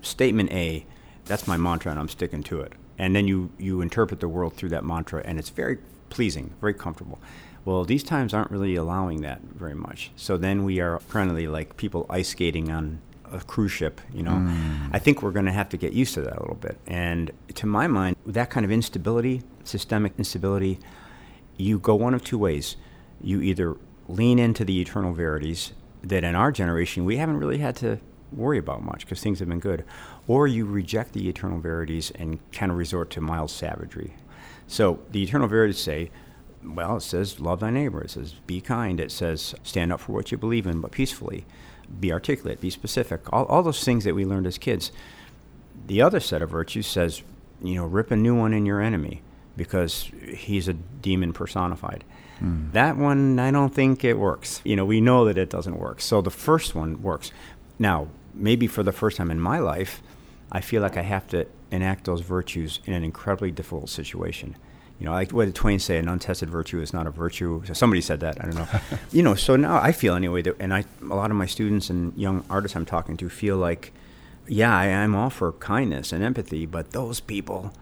statement 0.00 0.52
A, 0.52 0.86
that's 1.26 1.46
my 1.46 1.58
mantra, 1.58 1.90
and 1.90 2.00
I'm 2.00 2.08
sticking 2.08 2.42
to 2.44 2.62
it 2.62 2.72
and 3.02 3.16
then 3.16 3.26
you 3.26 3.50
you 3.58 3.80
interpret 3.80 4.20
the 4.20 4.28
world 4.28 4.54
through 4.54 4.68
that 4.68 4.84
mantra, 4.84 5.22
and 5.24 5.36
it's 5.36 5.50
very 5.50 5.78
pleasing, 6.08 6.54
very 6.60 6.72
comfortable. 6.72 7.18
Well, 7.64 7.84
these 7.84 8.04
times 8.04 8.32
aren't 8.32 8.52
really 8.52 8.76
allowing 8.76 9.22
that 9.22 9.40
very 9.42 9.74
much. 9.74 10.12
So 10.14 10.36
then 10.36 10.62
we 10.62 10.78
are 10.78 11.00
currently 11.08 11.48
like 11.48 11.76
people 11.76 12.06
ice 12.08 12.28
skating 12.28 12.70
on 12.70 13.00
a 13.32 13.40
cruise 13.40 13.72
ship, 13.72 14.00
you 14.14 14.22
know. 14.22 14.38
Mm. 14.38 14.90
I 14.92 15.00
think 15.00 15.20
we're 15.20 15.32
going 15.32 15.46
to 15.46 15.52
have 15.52 15.68
to 15.70 15.76
get 15.76 15.92
used 15.92 16.14
to 16.14 16.20
that 16.22 16.36
a 16.36 16.40
little 16.42 16.62
bit. 16.68 16.78
And 16.86 17.32
to 17.54 17.66
my 17.66 17.88
mind, 17.88 18.16
that 18.24 18.50
kind 18.50 18.64
of 18.64 18.70
instability, 18.70 19.42
systemic 19.64 20.12
instability, 20.16 20.78
you 21.56 21.80
go 21.80 21.96
one 21.96 22.14
of 22.14 22.22
two 22.22 22.38
ways. 22.38 22.76
You 23.20 23.40
either 23.40 23.76
lean 24.06 24.38
into 24.38 24.64
the 24.64 24.80
eternal 24.80 25.12
verities 25.12 25.72
that 26.02 26.22
in 26.22 26.36
our 26.36 26.52
generation 26.52 27.04
we 27.04 27.16
haven't 27.16 27.38
really 27.38 27.58
had 27.58 27.74
to 27.76 27.98
worry 28.32 28.58
about 28.58 28.82
much 28.82 29.00
because 29.00 29.20
things 29.20 29.38
have 29.40 29.48
been 29.48 29.60
good, 29.60 29.84
or 30.26 30.46
you 30.46 30.64
reject 30.64 31.12
the 31.12 31.28
eternal 31.28 31.58
verities 31.58 32.10
and 32.12 32.38
kind 32.52 32.70
of 32.70 32.78
resort 32.78 33.10
to 33.10 33.20
mild 33.20 33.50
savagery. 33.50 34.14
So 34.66 35.00
the 35.10 35.22
eternal 35.22 35.48
verities 35.48 35.80
say, 35.80 36.10
well, 36.64 36.96
it 36.96 37.02
says 37.02 37.40
love 37.40 37.60
thy 37.60 37.70
neighbor. 37.70 38.02
It 38.02 38.10
says 38.10 38.34
be 38.46 38.60
kind. 38.60 39.00
It 39.00 39.10
says 39.10 39.54
stand 39.62 39.92
up 39.92 40.00
for 40.00 40.12
what 40.12 40.30
you 40.30 40.38
believe 40.38 40.66
in, 40.66 40.80
but 40.80 40.92
peacefully. 40.92 41.44
Be 41.98 42.12
articulate. 42.12 42.60
Be 42.60 42.70
specific. 42.70 43.30
All, 43.32 43.44
all 43.46 43.62
those 43.62 43.84
things 43.84 44.04
that 44.04 44.14
we 44.14 44.24
learned 44.24 44.46
as 44.46 44.58
kids. 44.58 44.92
The 45.86 46.00
other 46.00 46.20
set 46.20 46.42
of 46.42 46.50
virtues 46.50 46.86
says, 46.86 47.22
you 47.62 47.74
know, 47.74 47.84
rip 47.84 48.10
a 48.10 48.16
new 48.16 48.34
one 48.34 48.54
in 48.54 48.64
your 48.64 48.80
enemy 48.80 49.22
because 49.56 50.10
he's 50.34 50.68
a 50.68 50.72
demon 50.72 51.32
personified. 51.32 52.04
Mm. 52.40 52.72
That 52.72 52.96
one, 52.96 53.38
I 53.38 53.50
don't 53.50 53.74
think 53.74 54.04
it 54.04 54.18
works. 54.18 54.60
You 54.64 54.76
know, 54.76 54.84
we 54.84 55.00
know 55.00 55.24
that 55.26 55.36
it 55.36 55.50
doesn't 55.50 55.78
work. 55.78 56.00
So 56.00 56.20
the 56.22 56.30
first 56.30 56.74
one 56.74 57.02
works. 57.02 57.30
Now, 57.78 58.08
maybe 58.34 58.66
for 58.66 58.82
the 58.82 58.92
first 58.92 59.16
time 59.16 59.30
in 59.30 59.40
my 59.40 59.58
life, 59.58 60.02
I 60.50 60.60
feel 60.60 60.82
like 60.82 60.96
I 60.96 61.02
have 61.02 61.26
to 61.28 61.46
enact 61.70 62.04
those 62.04 62.20
virtues 62.20 62.80
in 62.84 62.92
an 62.92 63.04
incredibly 63.04 63.50
difficult 63.50 63.88
situation. 63.88 64.56
You 64.98 65.06
know, 65.06 65.12
like 65.12 65.32
what 65.32 65.46
did 65.46 65.54
Twain 65.54 65.78
say? 65.78 65.98
An 65.98 66.08
untested 66.08 66.48
virtue 66.50 66.80
is 66.80 66.92
not 66.92 67.06
a 67.06 67.10
virtue. 67.10 67.62
So 67.66 67.72
somebody 67.72 68.00
said 68.00 68.20
that. 68.20 68.40
I 68.40 68.44
don't 68.44 68.54
know. 68.54 68.68
you 69.12 69.22
know, 69.22 69.34
so 69.34 69.56
now 69.56 69.76
I 69.76 69.90
feel 69.92 70.14
anyway 70.14 70.42
that, 70.42 70.56
and 70.60 70.72
I, 70.72 70.84
a 71.00 71.14
lot 71.14 71.30
of 71.30 71.36
my 71.36 71.46
students 71.46 71.90
and 71.90 72.16
young 72.16 72.44
artists 72.48 72.76
I'm 72.76 72.86
talking 72.86 73.16
to 73.16 73.28
feel 73.28 73.56
like, 73.56 73.92
yeah, 74.46 74.76
I, 74.76 74.86
I'm 74.86 75.14
all 75.14 75.30
for 75.30 75.52
kindness 75.52 76.12
and 76.12 76.22
empathy, 76.22 76.66
but 76.66 76.90
those 76.90 77.18
people, 77.18 77.72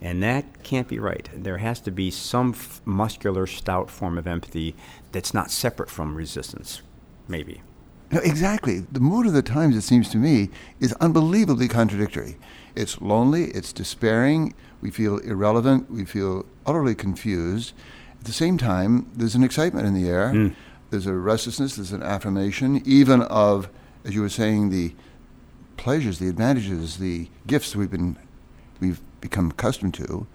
and 0.00 0.22
that 0.22 0.62
can't 0.62 0.88
be 0.88 0.98
right. 0.98 1.28
There 1.34 1.58
has 1.58 1.80
to 1.80 1.90
be 1.90 2.10
some 2.10 2.50
f- 2.50 2.80
muscular, 2.84 3.46
stout 3.46 3.90
form 3.90 4.16
of 4.16 4.26
empathy 4.26 4.74
that's 5.12 5.34
not 5.34 5.50
separate 5.50 5.90
from 5.90 6.14
resistance, 6.14 6.80
maybe. 7.28 7.62
No, 8.10 8.20
exactly. 8.20 8.80
The 8.80 9.00
mood 9.00 9.26
of 9.26 9.32
the 9.32 9.42
times, 9.42 9.76
it 9.76 9.82
seems 9.82 10.08
to 10.10 10.16
me, 10.16 10.50
is 10.80 10.92
unbelievably 10.94 11.68
contradictory. 11.68 12.36
It's 12.74 13.00
lonely, 13.00 13.44
it's 13.46 13.72
despairing, 13.72 14.54
we 14.80 14.90
feel 14.90 15.18
irrelevant, 15.18 15.90
we 15.90 16.04
feel 16.04 16.46
utterly 16.66 16.94
confused. 16.94 17.72
At 18.18 18.26
the 18.26 18.32
same 18.32 18.58
time, 18.58 19.10
there's 19.14 19.34
an 19.34 19.44
excitement 19.44 19.86
in 19.86 19.94
the 19.94 20.08
air, 20.08 20.32
mm. 20.32 20.54
there's 20.90 21.06
a 21.06 21.14
restlessness, 21.14 21.76
there's 21.76 21.92
an 21.92 22.02
affirmation, 22.02 22.82
even 22.84 23.22
of, 23.22 23.68
as 24.04 24.14
you 24.14 24.22
were 24.22 24.28
saying, 24.28 24.70
the 24.70 24.92
pleasures, 25.76 26.18
the 26.18 26.28
advantages, 26.28 26.98
the 26.98 27.28
gifts 27.46 27.74
we've 27.74 27.90
been 27.90 28.16
we've 28.80 29.00
become 29.20 29.50
accustomed 29.50 29.94
to. 29.94 30.26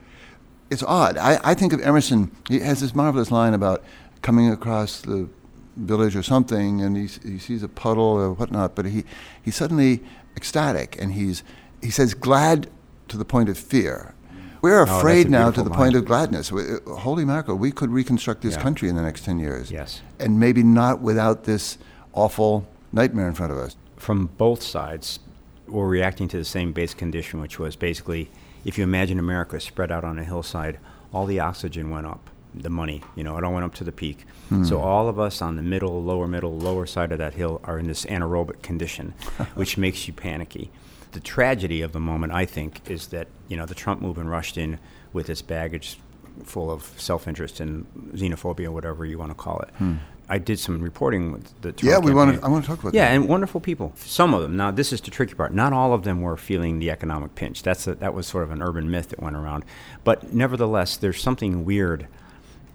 It's 0.70 0.84
odd. 0.84 1.18
I, 1.18 1.40
I 1.44 1.54
think 1.54 1.74
of 1.74 1.82
Emerson, 1.82 2.32
he 2.48 2.60
has 2.60 2.80
this 2.80 2.96
marvelous 2.96 3.32
line 3.32 3.54
about 3.54 3.84
coming 4.22 4.50
across 4.50 5.02
the 5.02 5.28
village 5.76 6.16
or 6.16 6.24
something, 6.24 6.82
and 6.82 6.96
he, 6.96 7.08
he 7.28 7.38
sees 7.40 7.64
a 7.64 7.68
puddle 7.68 8.04
or 8.04 8.34
whatnot, 8.34 8.76
but 8.76 8.86
he, 8.86 9.04
he's 9.42 9.56
suddenly 9.56 10.04
ecstatic, 10.38 10.98
and 11.02 11.14
he's, 11.14 11.44
he 11.82 11.90
says, 11.90 12.14
glad 12.14 12.70
to 13.08 13.18
the 13.18 13.26
point 13.26 13.50
of 13.50 13.58
fear. 13.58 14.14
We're 14.62 14.80
Oh, 14.80 14.98
afraid 15.00 15.30
now 15.30 15.52
to 15.52 15.62
the 15.62 15.70
line. 15.70 15.78
point 15.78 15.96
of 15.96 16.06
gladness. 16.06 16.52
We- 16.52 16.64
uh, 16.64 16.96
Holy 16.96 17.24
mackerel, 17.26 17.58
we 17.58 17.72
could 17.72 17.92
reconstruct 17.92 18.42
this 18.42 18.56
Yeah. 18.56 18.62
country 18.64 18.90
in 18.90 18.96
the 18.96 19.02
next 19.04 19.24
10 19.26 19.38
years. 19.38 19.70
Yes. 19.70 20.02
And 20.20 20.40
maybe 20.40 20.64
not 20.64 21.02
without 21.02 21.44
this 21.44 21.78
awful 22.14 22.66
nightmare 22.92 23.28
in 23.28 23.36
front 23.36 23.52
of 23.52 23.58
us. 23.60 23.76
From 23.98 24.28
both 24.38 24.64
sides, 24.64 25.20
we're 25.68 25.88
reacting 25.88 26.28
to 26.30 26.38
the 26.38 26.46
same 26.46 26.72
base 26.74 26.94
condition, 26.94 27.40
which 27.42 27.60
was 27.60 27.76
basically 27.76 28.30
if 28.64 28.78
you 28.80 28.84
imagine 28.84 29.20
America 29.20 29.60
spread 29.60 29.92
out 29.92 30.04
on 30.04 30.18
a 30.18 30.24
hillside, 30.24 30.80
all 31.14 31.28
the 31.28 31.40
oxygen 31.40 31.92
went 31.92 32.08
up, 32.08 32.32
the 32.62 32.70
money, 32.70 33.02
you 33.16 33.24
know, 33.24 33.38
it 33.38 33.44
all 33.44 33.54
went 33.54 33.66
up 33.66 33.74
to 33.76 33.84
the 33.84 33.92
peak. 33.92 34.26
Hmm. 34.50 34.64
So 34.64 34.80
all 34.80 35.08
of 35.08 35.20
us 35.20 35.42
on 35.42 35.56
the 35.56 35.62
middle, 35.62 36.02
lower 36.04 36.28
middle, 36.28 36.58
lower 36.58 36.86
side 36.86 37.12
of 37.12 37.18
that 37.20 37.34
hill 37.34 37.62
are 37.64 37.78
in 37.78 37.88
this 37.88 38.06
anaerobic 38.06 38.62
condition, 38.62 39.14
which 39.56 39.78
makes 39.78 40.08
you 40.08 40.14
panicky. 40.14 40.72
The 41.12 41.20
tragedy 41.20 41.82
of 41.82 41.92
the 41.94 42.00
moment, 42.00 42.34
I 42.34 42.46
think, 42.46 42.90
is 42.90 43.08
that, 43.08 43.28
you 43.48 43.56
know, 43.58 43.66
the 43.66 43.76
Trump 43.76 44.02
movement 44.02 44.30
rushed 44.30 44.58
in 44.58 44.80
with 45.14 45.30
its 45.30 45.42
baggage 45.42 45.98
full 46.44 46.70
of 46.70 46.94
self-interest 46.98 47.60
and 47.60 47.86
xenophobia, 48.14 48.70
whatever 48.70 49.06
you 49.06 49.18
want 49.18 49.32
to 49.32 49.36
call 49.36 49.60
it. 49.60 49.70
Hmm. 49.78 49.96
I 50.28 50.40
did 50.40 50.58
some 50.58 50.82
reporting 50.82 51.32
with 51.32 51.62
the 51.62 51.72
Trump 51.72 51.84
Yeah, 51.84 52.00
we 52.00 52.14
want 52.14 52.40
to. 52.40 52.46
I 52.46 52.50
want 52.50 52.64
to 52.64 52.68
talk 52.68 52.80
about 52.80 52.94
that. 52.94 52.98
Yeah, 52.98 53.10
that. 53.10 53.16
and 53.16 53.30
wonderful 53.30 53.62
people. 53.62 53.94
Some 53.96 54.34
of 54.34 54.42
them. 54.42 54.58
Now, 54.58 54.72
this 54.72 54.92
is 54.92 55.00
the 55.02 55.12
tricky 55.12 55.36
part. 55.36 55.54
Not 55.54 55.72
all 55.72 55.94
of 55.94 56.04
them 56.04 56.22
were 56.22 56.36
feeling 56.36 56.80
the 56.80 56.90
economic 56.90 57.36
pinch. 57.36 57.62
That's 57.62 57.86
a, 57.86 57.96
that 57.96 58.14
was 58.14 58.26
sort 58.26 58.44
of 58.44 58.52
an 58.52 58.62
urban 58.62 58.90
myth 58.90 59.10
that 59.10 59.22
went 59.22 59.36
around. 59.36 59.66
But 60.04 60.34
nevertheless, 60.34 60.98
there's 60.98 61.22
something 61.22 61.64
weird 61.64 62.08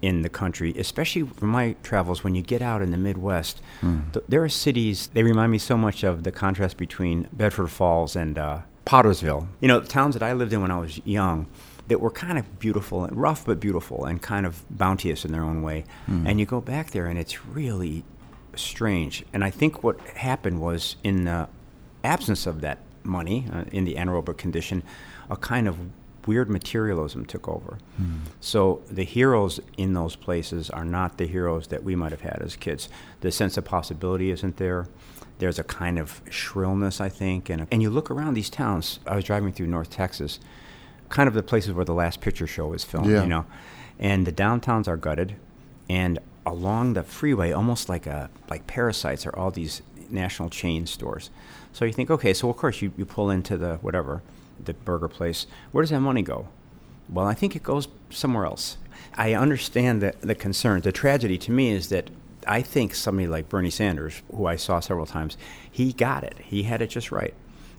in 0.01 0.21
the 0.21 0.29
country, 0.29 0.73
especially 0.77 1.23
from 1.23 1.49
my 1.49 1.75
travels. 1.83 2.23
When 2.23 2.35
you 2.35 2.41
get 2.41 2.61
out 2.61 2.81
in 2.81 2.91
the 2.91 2.97
Midwest, 2.97 3.61
th- 3.81 4.25
there 4.27 4.43
are 4.43 4.49
cities. 4.49 5.07
They 5.13 5.23
remind 5.23 5.51
me 5.51 5.57
so 5.57 5.77
much 5.77 6.03
of 6.03 6.23
the 6.23 6.31
contrast 6.31 6.77
between 6.77 7.27
Bedford 7.31 7.67
Falls 7.69 8.15
and 8.15 8.37
uh, 8.37 8.59
Pottersville. 8.85 9.47
You 9.59 9.67
know, 9.67 9.81
towns 9.81 10.13
that 10.15 10.23
I 10.23 10.33
lived 10.33 10.53
in 10.53 10.61
when 10.61 10.71
I 10.71 10.79
was 10.79 10.99
young. 11.05 11.47
That 11.87 11.99
were 11.99 12.11
kind 12.11 12.37
of 12.37 12.59
beautiful 12.59 13.03
and 13.03 13.17
rough, 13.17 13.45
but 13.45 13.59
beautiful, 13.59 14.05
and 14.05 14.21
kind 14.21 14.45
of 14.45 14.63
bounteous 14.69 15.25
in 15.25 15.31
their 15.33 15.43
own 15.43 15.61
way. 15.61 15.83
And 16.07 16.39
you 16.39 16.45
go 16.45 16.61
back 16.61 16.91
there, 16.91 17.07
and 17.07 17.19
it's 17.19 17.45
really 17.45 18.05
strange. 18.55 19.25
And 19.33 19.43
I 19.43 19.49
think 19.49 19.83
what 19.83 19.99
happened 20.15 20.61
was 20.61 20.95
in 21.03 21.25
the 21.25 21.49
absence 22.03 22.45
of 22.47 22.61
that 22.61 22.77
money, 23.03 23.47
uh, 23.51 23.65
in 23.71 23.83
the 23.83 23.95
anaerobic 23.95 24.37
condition, 24.37 24.83
a 25.29 25.35
kind 25.35 25.67
of 25.67 25.77
weird 26.27 26.49
materialism 26.49 27.25
took 27.25 27.47
over. 27.47 27.77
Hmm. 27.97 28.17
So 28.39 28.81
the 28.89 29.03
heroes 29.03 29.59
in 29.77 29.93
those 29.93 30.15
places 30.15 30.69
are 30.69 30.85
not 30.85 31.17
the 31.17 31.27
heroes 31.27 31.67
that 31.67 31.83
we 31.83 31.95
might 31.95 32.11
have 32.11 32.21
had 32.21 32.41
as 32.41 32.55
kids. 32.55 32.89
The 33.21 33.31
sense 33.31 33.57
of 33.57 33.65
possibility 33.65 34.31
isn't 34.31 34.57
there. 34.57 34.87
There's 35.39 35.57
a 35.59 35.63
kind 35.63 35.97
of 35.97 36.21
shrillness, 36.29 37.01
I 37.01 37.09
think. 37.09 37.49
And, 37.49 37.67
and 37.71 37.81
you 37.81 37.89
look 37.89 38.11
around 38.11 38.35
these 38.35 38.49
towns. 38.49 38.99
I 39.07 39.15
was 39.15 39.23
driving 39.25 39.51
through 39.51 39.67
North 39.67 39.89
Texas, 39.89 40.39
kind 41.09 41.27
of 41.27 41.33
the 41.33 41.43
places 41.43 41.73
where 41.73 41.85
the 41.85 41.93
last 41.93 42.21
picture 42.21 42.45
show 42.47 42.67
was 42.67 42.83
filmed, 42.83 43.09
Yeah. 43.09 43.23
you 43.23 43.27
know. 43.29 43.45
And 43.99 44.25
the 44.27 44.31
downtowns 44.31 44.87
are 44.87 44.97
gutted. 44.97 45.35
And 45.89 46.19
along 46.45 46.93
the 46.93 47.03
freeway, 47.03 47.51
almost 47.51 47.89
like 47.89 48.05
a 48.05 48.29
like 48.49 48.67
parasites, 48.67 49.25
are 49.25 49.35
all 49.35 49.51
these 49.51 49.81
national 50.09 50.49
chain 50.49 50.85
stores. 50.85 51.29
So 51.73 51.85
you 51.85 51.93
think, 51.93 52.09
okay, 52.11 52.33
so 52.33 52.49
of 52.49 52.57
course 52.57 52.81
you, 52.81 52.91
you 52.97 53.05
pull 53.05 53.29
into 53.29 53.57
the 53.57 53.75
whatever, 53.77 54.21
the 54.65 54.73
burger 54.73 55.07
place. 55.07 55.47
Where 55.71 55.81
does 55.81 55.89
that 55.91 55.99
money 55.99 56.21
go? 56.21 56.47
Well, 57.09 57.27
I 57.27 57.33
think 57.33 57.55
it 57.55 57.63
goes 57.63 57.87
somewhere 58.09 58.45
else. 58.45 58.77
I 59.15 59.33
understand 59.33 60.01
the, 60.01 60.15
the 60.21 60.35
concern. 60.35 60.81
The 60.81 60.91
tragedy 60.91 61.37
to 61.39 61.51
me 61.51 61.71
is 61.71 61.89
that 61.89 62.09
I 62.47 62.61
think 62.61 62.95
somebody 62.95 63.27
like 63.27 63.49
Bernie 63.49 63.69
Sanders, 63.69 64.21
who 64.33 64.45
I 64.45 64.55
saw 64.55 64.79
several 64.79 65.05
times, 65.05 65.37
he 65.69 65.93
got 65.93 66.23
it. 66.23 66.37
He 66.43 66.63
had 66.63 66.81
it 66.81 66.87
just 66.87 67.11
right. 67.11 67.33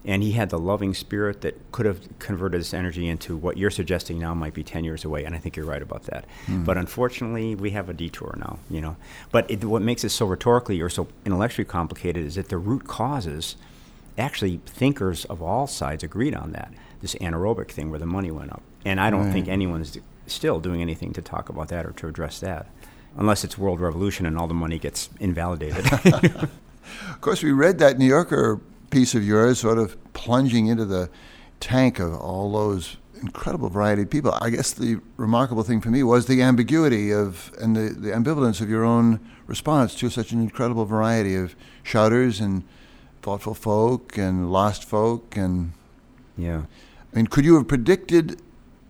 And 0.04 0.22
he 0.22 0.32
had 0.32 0.50
the 0.50 0.58
loving 0.58 0.94
spirit 0.94 1.42
that 1.42 1.70
could 1.70 1.86
have 1.86 2.00
converted 2.18 2.60
this 2.60 2.74
energy 2.74 3.08
into 3.08 3.36
what 3.36 3.56
you're 3.56 3.70
suggesting 3.70 4.18
now 4.18 4.34
might 4.34 4.52
be 4.52 4.64
10 4.64 4.82
years 4.82 5.04
away. 5.04 5.24
And 5.24 5.34
I 5.34 5.38
think 5.38 5.56
you're 5.56 5.64
right 5.66 5.82
about 5.82 6.04
that. 6.04 6.24
Hmm. 6.46 6.64
But 6.64 6.76
unfortunately, 6.76 7.54
we 7.54 7.70
have 7.70 7.88
a 7.88 7.92
detour 7.92 8.34
now, 8.36 8.58
you 8.68 8.80
know. 8.80 8.96
But 9.30 9.48
it, 9.48 9.64
what 9.64 9.80
makes 9.80 10.02
it 10.02 10.08
so 10.08 10.26
rhetorically 10.26 10.80
or 10.80 10.88
so 10.88 11.06
intellectually 11.24 11.66
complicated 11.66 12.26
is 12.26 12.34
that 12.34 12.48
the 12.48 12.58
root 12.58 12.88
causes 12.88 13.56
actually 14.18 14.60
thinkers 14.66 15.24
of 15.26 15.42
all 15.42 15.66
sides 15.66 16.02
agreed 16.02 16.34
on 16.34 16.52
that 16.52 16.72
this 17.00 17.14
anaerobic 17.16 17.70
thing 17.70 17.90
where 17.90 17.98
the 17.98 18.06
money 18.06 18.30
went 18.30 18.52
up. 18.52 18.62
And 18.84 19.00
i 19.00 19.10
don't 19.10 19.32
think 19.32 19.48
anyone's 19.48 19.92
d- 19.92 20.00
still 20.26 20.60
doing 20.60 20.80
anything 20.80 21.12
to 21.12 21.22
talk 21.22 21.48
about 21.48 21.68
that 21.68 21.86
or 21.86 21.92
to 21.92 22.08
address 22.08 22.40
that 22.40 22.66
unless 23.16 23.44
it's 23.44 23.58
world 23.58 23.80
revolution 23.80 24.24
and 24.26 24.38
all 24.38 24.46
the 24.46 24.54
money 24.54 24.78
gets 24.78 25.10
invalidated. 25.20 25.84
Of 27.10 27.20
course, 27.20 27.42
we 27.42 27.52
read 27.52 27.78
that 27.78 27.98
New 27.98 28.06
Yorker 28.06 28.60
piece 28.90 29.14
of 29.14 29.24
yours, 29.24 29.60
sort 29.60 29.78
of 29.78 29.96
plunging 30.12 30.66
into 30.66 30.84
the 30.84 31.08
tank 31.60 31.98
of 31.98 32.14
all 32.14 32.52
those 32.52 32.96
incredible 33.20 33.68
variety 33.68 34.02
of 34.02 34.10
people. 34.10 34.36
I 34.40 34.50
guess 34.50 34.72
the 34.72 34.98
remarkable 35.16 35.62
thing 35.62 35.80
for 35.80 35.90
me 35.90 36.02
was 36.02 36.26
the 36.26 36.42
ambiguity 36.42 37.12
of 37.12 37.52
and 37.60 37.76
the, 37.76 37.94
the 37.94 38.10
ambivalence 38.10 38.60
of 38.60 38.68
your 38.68 38.84
own 38.84 39.20
response 39.46 39.94
to 39.96 40.10
such 40.10 40.32
an 40.32 40.42
incredible 40.42 40.84
variety 40.84 41.36
of 41.36 41.54
shouters 41.84 42.40
and 42.40 42.64
thoughtful 43.22 43.54
folk 43.54 44.18
and 44.18 44.52
lost 44.52 44.84
folk. 44.84 45.36
And 45.36 45.72
yeah 46.36 46.62
I 47.12 47.16
mean, 47.16 47.26
could 47.26 47.44
you 47.44 47.54
have 47.56 47.68
predicted 47.68 48.40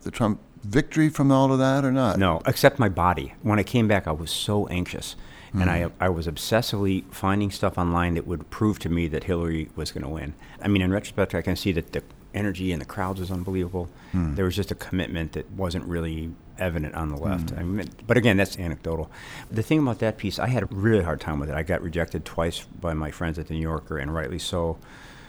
the 0.03 0.11
Trump 0.11 0.41
victory 0.65 1.09
from 1.09 1.31
all 1.33 1.53
of 1.53 1.59
that 1.59 1.85
or 1.85 1.93
not? 1.93 2.19
no 2.19 2.41
except 2.47 2.79
my 2.79 2.89
body 2.89 3.35
when 3.43 3.59
i 3.59 3.65
came 3.65 3.89
back 3.89 4.07
i 4.07 4.13
was 4.13 4.31
so 4.31 4.69
anxious 4.69 5.17
and 5.55 5.69
I, 5.69 5.81
mm-hmm. 5.81 6.03
I 6.03 6.09
was 6.09 6.27
obsessively 6.27 7.05
finding 7.11 7.51
stuff 7.51 7.77
online 7.77 8.15
that 8.15 8.27
would 8.27 8.49
prove 8.51 8.79
to 8.81 8.89
me 8.89 9.07
that 9.09 9.25
Hillary 9.25 9.69
was 9.77 9.93
going 9.93 10.03
to 10.03 10.09
win. 10.09 10.35
I 10.63 10.69
mean, 10.69 10.81
in 10.81 10.91
retrospect, 10.91 11.35
I 11.35 11.43
can 11.43 11.57
see 11.57 11.73
that 11.73 11.93
the 11.93 12.03
energy 12.35 12.73
and 12.73 12.81
the 12.81 12.87
crowds 12.87 13.21
was 13.21 13.31
unbelievable. 13.31 13.89
Hmm. 14.13 14.35
There 14.35 14.45
was 14.45 14.57
just 14.57 14.71
a 14.71 14.75
commitment 14.75 15.33
that 15.33 15.51
wasn't 15.53 15.85
really 15.85 16.31
evident 16.59 16.95
on 16.95 17.09
the 17.09 17.17
hmm. 17.17 17.25
left. 17.25 17.53
I 17.53 17.63
mean, 17.63 17.89
but 18.07 18.17
again, 18.17 18.37
that's 18.37 18.59
anecdotal. 18.59 19.11
The 19.51 19.63
thing 19.63 19.79
about 19.79 19.99
that 20.01 20.19
piece, 20.19 20.39
I 20.39 20.49
had 20.49 20.63
a 20.63 20.67
really 20.67 21.05
hard 21.05 21.21
time 21.21 21.39
with 21.39 21.51
it. 21.51 21.55
I 21.55 21.63
got 21.63 21.83
rejected 21.83 22.25
twice 22.25 22.65
by 22.81 22.95
my 22.95 23.11
friends 23.11 23.39
at 23.39 23.49
the 23.49 23.55
New 23.55 23.61
Yorker, 23.61 23.99
and 23.99 24.15
rightly 24.15 24.39
so. 24.39 24.79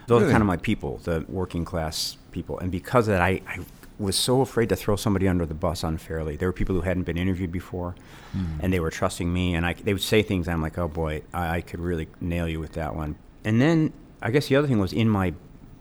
Those 0.07 0.21
Really? 0.21 0.31
are 0.31 0.33
kind 0.33 0.41
of 0.41 0.47
my 0.47 0.57
people, 0.57 0.99
the 1.03 1.25
working 1.29 1.63
class 1.63 2.17
people. 2.31 2.59
And 2.59 2.69
because 2.71 3.07
of 3.07 3.13
that, 3.13 3.21
I, 3.21 3.41
I 3.47 3.59
was 3.97 4.17
so 4.17 4.41
afraid 4.41 4.67
to 4.69 4.75
throw 4.75 4.97
somebody 4.97 5.29
under 5.29 5.45
the 5.45 5.53
bus 5.53 5.83
unfairly. 5.83 6.35
There 6.35 6.49
were 6.49 6.53
people 6.53 6.75
who 6.75 6.81
hadn't 6.81 7.03
been 7.03 7.17
interviewed 7.17 7.51
before, 7.51 7.95
hmm. 8.33 8.59
and 8.59 8.73
they 8.73 8.79
were 8.79 8.91
trusting 8.91 9.31
me, 9.31 9.55
and 9.55 9.65
I, 9.65 9.73
they 9.73 9.93
would 9.93 10.01
say 10.01 10.21
things. 10.21 10.47
I'm 10.47 10.61
like, 10.61 10.77
oh 10.77 10.89
boy, 10.89 11.21
I, 11.33 11.57
I 11.57 11.61
could 11.61 11.79
really 11.79 12.09
nail 12.19 12.47
you 12.47 12.59
with 12.59 12.73
that 12.73 12.95
one. 12.95 13.15
And 13.45 13.61
then 13.61 13.93
I 14.21 14.31
guess 14.31 14.47
the 14.47 14.55
other 14.55 14.67
thing 14.67 14.79
was 14.79 14.93
in 14.93 15.09
my 15.09 15.33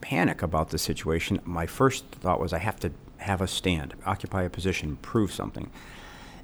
panic 0.02 0.42
about 0.42 0.68
the 0.68 0.78
situation. 0.78 1.40
My 1.44 1.64
first 1.64 2.04
thought 2.06 2.40
was 2.40 2.52
I 2.52 2.58
have 2.58 2.78
to 2.80 2.92
have 3.18 3.40
a 3.40 3.48
stand, 3.48 3.94
occupy 4.04 4.42
a 4.42 4.50
position, 4.50 4.96
prove 4.96 5.32
something. 5.32 5.70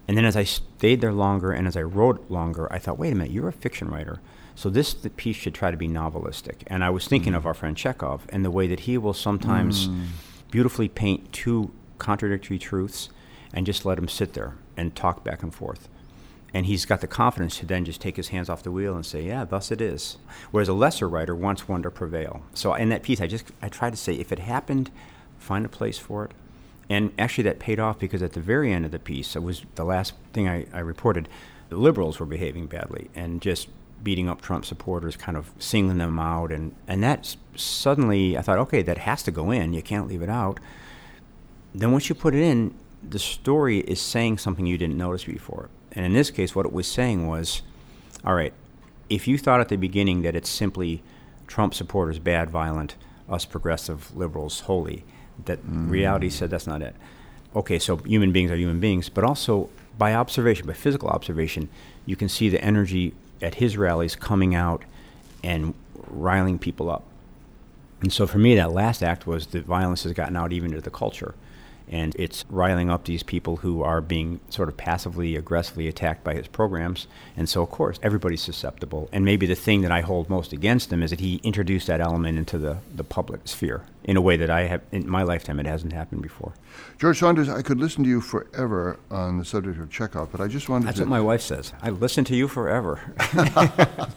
And 0.07 0.17
then 0.17 0.25
as 0.25 0.37
I 0.37 0.45
stayed 0.45 1.03
there 1.03 1.13
longer 1.13 1.53
and 1.53 1.67
as 1.67 1.77
I 1.77 1.83
wrote 1.83 2.31
longer, 2.31 2.73
I 2.73 2.79
thought, 2.79 2.99
wait 2.99 3.13
a 3.13 3.15
minute, 3.15 3.33
you're 3.33 3.49
a 3.49 3.53
fiction 3.53 3.91
writer. 3.91 4.21
So 4.55 4.71
this 4.71 4.95
the 4.95 5.11
piece 5.11 5.37
should 5.37 5.55
try 5.55 5.71
to 5.71 5.77
be 5.77 5.87
novelistic. 5.87 6.63
And 6.67 6.83
I 6.83 6.91
was 6.91 7.07
thinking 7.07 7.35
of 7.35 7.43
mm. 7.43 7.47
our 7.47 7.55
friend 7.55 7.77
Chekhov 7.77 8.27
and 8.31 8.45
the 8.45 8.51
way 8.51 8.67
that 8.69 8.81
he 8.81 8.97
will 8.97 9.13
sometimes 9.13 9.89
mm. 9.89 10.07
beautifully 10.51 10.89
paint 10.89 11.33
two 11.33 11.71
contradictory 11.99 12.59
truths 12.59 13.11
and 13.53 13.67
just 13.67 13.85
let 13.85 13.97
them 13.97 14.09
sit 14.09 14.33
there 14.33 14.57
and 14.77 14.97
talk 14.97 15.23
back 15.25 15.43
and 15.43 15.55
forth. 15.55 15.89
And 16.55 16.65
he's 16.65 16.87
got 16.87 17.03
the 17.03 17.07
confidence 17.07 17.59
to 17.59 17.67
then 17.67 17.85
just 17.85 18.01
take 18.01 18.17
his 18.17 18.29
hands 18.29 18.49
off 18.49 18.63
the 18.63 18.71
wheel 18.71 18.95
and 18.95 19.05
say, 19.05 19.27
"Yeah, 19.27 19.45
thus 19.45 19.71
it 19.71 19.81
is." 19.83 20.17
Whereas 20.51 20.69
a 20.69 20.73
lesser 20.73 21.09
writer 21.09 21.35
wants 21.35 21.69
one 21.69 21.83
to 21.83 21.91
prevail. 21.91 22.43
So 22.55 22.73
in 22.75 22.89
that 22.89 23.03
piece, 23.03 23.21
I 23.21 23.27
just 23.27 23.53
I 23.61 23.69
tried 23.69 23.91
to 23.91 23.99
say, 23.99 24.15
if 24.15 24.33
it 24.33 24.39
happened, 24.39 24.91
find 25.39 25.67
a 25.67 25.69
place 25.69 25.99
for 25.99 26.25
it. 26.25 26.33
And 26.91 27.13
actually, 27.19 27.45
that 27.45 27.59
paid 27.59 27.79
off 27.79 27.99
because 27.99 28.23
at 28.23 28.33
the 28.33 28.41
very 28.41 28.73
end 28.73 28.87
of 28.87 28.93
the 28.93 28.99
piece, 28.99 29.37
it 29.37 29.43
was 29.43 29.63
the 29.75 29.85
last 29.85 30.15
thing 30.33 30.49
I, 30.49 30.67
I 30.73 30.79
reported. 30.81 31.29
The 31.69 31.77
liberals 31.77 32.19
were 32.19 32.27
behaving 32.27 32.67
badly 32.67 33.11
and 33.15 33.43
just 33.43 33.69
beating 34.03 34.29
up 34.29 34.41
Trump 34.41 34.65
supporters, 34.65 35.17
kind 35.17 35.37
of 35.37 35.51
singling 35.59 35.99
them 35.99 36.19
out, 36.19 36.51
and 36.51 36.75
and 36.87 37.03
that 37.03 37.37
suddenly 37.57 38.39
I 38.39 38.43
thought, 38.43 38.59
okay, 38.59 38.83
that 38.83 38.99
has 38.99 39.23
to 39.25 39.31
go 39.31 39.51
in. 39.51 39.75
You 39.75 39.83
can't 39.83 40.09
leave 40.09 40.23
it 40.23 40.31
out. 40.31 40.61
Then 41.75 41.93
once 41.93 42.09
you 42.09 42.15
put 42.15 42.35
it 42.35 42.43
in, 42.43 42.75
the 43.07 43.19
story 43.19 43.81
is 43.81 44.01
saying 44.01 44.39
something 44.39 44.67
you 44.67 44.79
didn't 44.79 44.97
notice 44.97 45.25
before. 45.25 45.69
And 45.99 46.07
in 46.07 46.13
this 46.13 46.31
case, 46.31 46.55
what 46.55 46.65
it 46.65 46.73
was 46.73 46.87
saying 46.87 47.27
was, 47.27 47.63
all 48.25 48.35
right, 48.35 48.53
if 49.11 49.27
you 49.27 49.37
thought 49.37 49.59
at 49.59 49.69
the 49.69 49.75
beginning 49.75 50.23
that 50.23 50.37
it's 50.37 50.49
simply 50.49 51.03
Trump 51.49 51.75
supporters 51.75 52.21
bad, 52.21 52.51
violent, 52.51 52.95
us 53.29 53.45
progressive 53.45 54.15
liberals 54.17 54.61
holy, 54.61 55.05
that 55.47 55.59
reality 55.65 56.31
said 56.31 56.51
that's 56.51 56.69
not 56.69 56.83
it. 56.83 56.95
Okay, 57.57 57.81
so 57.81 57.97
human 57.97 58.31
beings 58.31 58.49
are 58.53 58.57
human 58.57 58.79
beings, 58.79 59.09
but 59.09 59.25
also 59.25 59.71
by 59.99 60.15
observation, 60.15 60.69
by 60.69 60.73
physical 60.73 61.09
observation, 61.09 61.69
you 62.07 62.15
can 62.15 62.29
see 62.29 62.49
the 62.49 62.63
energy 62.63 63.13
at 63.43 63.57
his 63.57 63.77
rallies 63.77 64.15
coming 64.15 64.55
out 64.55 64.85
and 65.43 65.75
riling 66.07 66.61
people 66.61 66.89
up. 66.91 67.03
And 68.03 68.13
so 68.13 68.25
for 68.29 68.39
me, 68.39 68.55
that 68.55 68.71
last 68.71 69.03
act 69.03 69.27
was 69.27 69.49
the 69.49 69.63
violence 69.63 70.05
has 70.05 70.13
gotten 70.13 70.37
out 70.37 70.53
even 70.53 70.71
into 70.71 70.81
the 70.81 70.91
culture. 70.91 71.35
And 71.91 72.15
it's 72.17 72.45
riling 72.49 72.91
up 72.91 73.05
these 73.05 73.23
people 73.23 73.57
who 73.59 73.83
are 73.83 74.01
being 74.01 74.41
sort 74.49 74.69
of 74.69 74.77
passively 74.77 75.37
aggressively 75.37 75.89
attacked 75.89 76.23
by 76.25 76.35
his 76.35 76.47
programs 76.49 77.07
and 77.37 77.49
so 77.49 77.63
of 77.63 77.71
course 77.71 77.99
everybody's 78.03 78.43
susceptible 78.43 79.09
and 79.13 79.25
maybe 79.25 79.47
the 79.47 79.55
thing 79.55 79.81
that 79.83 79.93
i 79.93 80.01
hold 80.01 80.29
most 80.29 80.53
against 80.53 80.93
him 80.93 81.03
is 81.03 81.11
that 81.11 81.21
he 81.21 81.41
introduced 81.43 81.87
that 81.87 82.01
element 82.01 82.39
into 82.39 82.59
the, 82.59 82.79
the 82.95 83.05
public 83.05 83.41
sphere 83.45 83.83
in 84.05 84.17
a 84.17 84.21
way 84.21 84.37
that 84.37 84.51
i 84.51 84.63
have 84.63 84.83
in 84.93 85.09
my 85.09 85.23
lifetime 85.23 85.59
it 85.59 85.67
hasn't 85.67 85.93
happened 85.93 86.23
before 86.23 86.53
George 86.99 87.19
Saunders, 87.19 87.49
I 87.49 87.63
could 87.63 87.79
listen 87.79 88.05
to 88.05 88.11
you 88.11 88.21
forever 88.21 88.99
on 89.11 89.39
the 89.39 89.45
subject 89.45 89.79
of 89.81 89.91
Chekhov, 89.91 90.31
but 90.31 90.41
I 90.41 90.49
just 90.49 90.69
wanted 90.69 90.87
that's 90.87 90.99
to. 90.99 91.05
what 91.05 91.09
my 91.11 91.21
wife 91.21 91.43
says 91.43 91.73
i 91.83 91.91
listen 91.91 92.25
to 92.25 92.37
you 92.37 92.49
forever 92.49 93.01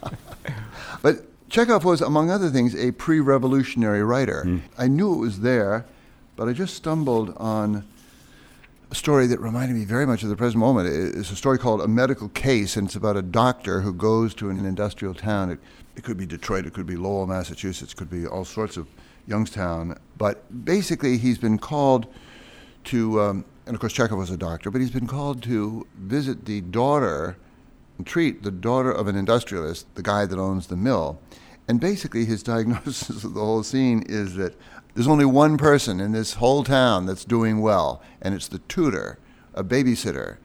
But 1.02 1.26
Chekhov 1.50 1.84
was, 1.84 2.02
among 2.02 2.30
other 2.32 2.50
things, 2.50 2.76
a 2.76 2.92
pre 2.92 3.20
revolutionary 3.20 4.04
writer. 4.04 4.44
Hmm. 4.44 4.58
I 4.78 4.88
knew 4.88 5.14
it 5.14 5.18
was 5.18 5.42
there, 5.42 5.86
but 6.36 6.48
I 6.48 6.54
just 6.54 6.76
stumbled 6.76 7.36
on 7.38 7.86
a 8.92 8.96
story 8.96 9.26
that 9.28 9.40
reminded 9.40 9.76
me 9.76 9.86
very 9.86 10.06
much 10.06 10.22
of 10.22 10.30
the 10.30 10.36
present 10.36 10.60
moment. 10.60 10.88
It's 10.90 11.32
a 11.32 11.36
story 11.36 11.58
called 11.58 11.82
A 11.82 11.88
Medical 11.88 12.28
Case, 12.30 12.76
and 12.76 12.88
it's 12.88 12.96
about 12.96 13.16
a 13.16 13.22
doctor 13.22 13.82
who 13.82 13.94
goes 13.94 14.34
to 14.36 14.50
an 14.50 14.66
industrial 14.66 15.14
town. 15.14 15.50
It, 15.50 15.60
it 15.96 16.04
could 16.04 16.18
be 16.18 16.26
Detroit, 16.26 16.66
it 16.66 16.74
could 16.74 16.86
be 16.86 16.98
Lowell, 16.98 17.26
Massachusetts, 17.26 17.94
it 17.94 17.96
could 17.96 18.10
be 18.10 18.28
all 18.28 18.44
sorts 18.44 18.76
of 18.76 18.88
Youngstown. 19.28 19.98
But 20.18 20.66
basically, 20.66 21.18
he's 21.18 21.38
been 21.38 21.58
called 21.58 22.08
to, 22.86 23.22
um, 23.22 23.46
and 23.66 23.76
of 23.76 23.80
course, 23.80 23.94
Chekhov 23.94 24.18
was 24.18 24.30
a 24.30 24.38
doctor, 24.38 24.70
but 24.72 24.82
he's 24.82 24.92
been 24.92 25.08
called 25.08 25.42
to 25.44 25.88
visit 25.96 26.46
the 26.46 26.62
daughter 26.62 27.38
and 27.98 28.06
treat 28.06 28.44
the 28.44 28.52
daughter 28.52 28.92
of 28.92 29.08
an 29.08 29.16
industrialist, 29.16 29.86
the 29.96 30.02
guy 30.02 30.26
that 30.26 30.38
owns 30.38 30.68
the 30.68 30.76
mill. 30.76 31.20
And 31.68 31.80
basically, 31.80 32.26
his 32.26 32.44
diagnosis 32.54 33.24
of 33.24 33.34
the 33.34 33.40
whole 33.40 33.64
scene 33.64 34.04
is 34.08 34.36
that 34.36 34.56
there's 34.94 35.08
only 35.08 35.26
one 35.26 35.58
person 35.58 36.00
in 36.00 36.12
this 36.12 36.34
whole 36.34 36.64
town 36.64 37.06
that's 37.06 37.26
doing 37.26 37.62
well, 37.62 38.02
and 38.22 38.34
it's 38.36 38.48
the 38.48 38.60
tutor, 38.60 39.18
a 39.54 39.64
babysitter. 39.64 40.38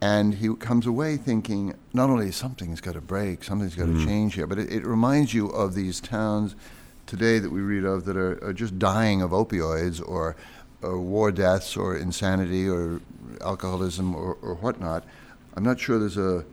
And 0.00 0.34
he 0.34 0.54
comes 0.54 0.86
away 0.86 1.16
thinking, 1.16 1.74
not 1.92 2.08
only 2.08 2.30
something's 2.30 2.80
got 2.80 2.94
to 2.94 3.00
break, 3.00 3.42
something's 3.42 3.74
got 3.74 3.86
to 3.86 3.92
mm. 3.92 4.06
change 4.06 4.34
here, 4.34 4.46
but 4.46 4.58
it, 4.58 4.72
it 4.72 4.86
reminds 4.86 5.34
you 5.34 5.48
of 5.48 5.74
these 5.74 6.00
towns 6.00 6.54
today 7.06 7.38
that 7.38 7.50
we 7.50 7.60
read 7.60 7.84
of 7.84 8.04
that 8.04 8.16
are, 8.16 8.42
are 8.44 8.52
just 8.52 8.78
dying 8.78 9.22
of 9.22 9.30
opioids 9.30 10.06
or, 10.06 10.36
or 10.82 11.00
war 11.00 11.32
deaths 11.32 11.76
or 11.76 11.96
insanity 11.96 12.68
or 12.68 13.00
alcoholism 13.40 14.14
or, 14.14 14.34
or 14.42 14.54
whatnot. 14.56 15.04
I'm 15.56 15.64
not 15.64 15.80
sure 15.80 15.98
there's 15.98 16.16
a 16.16 16.44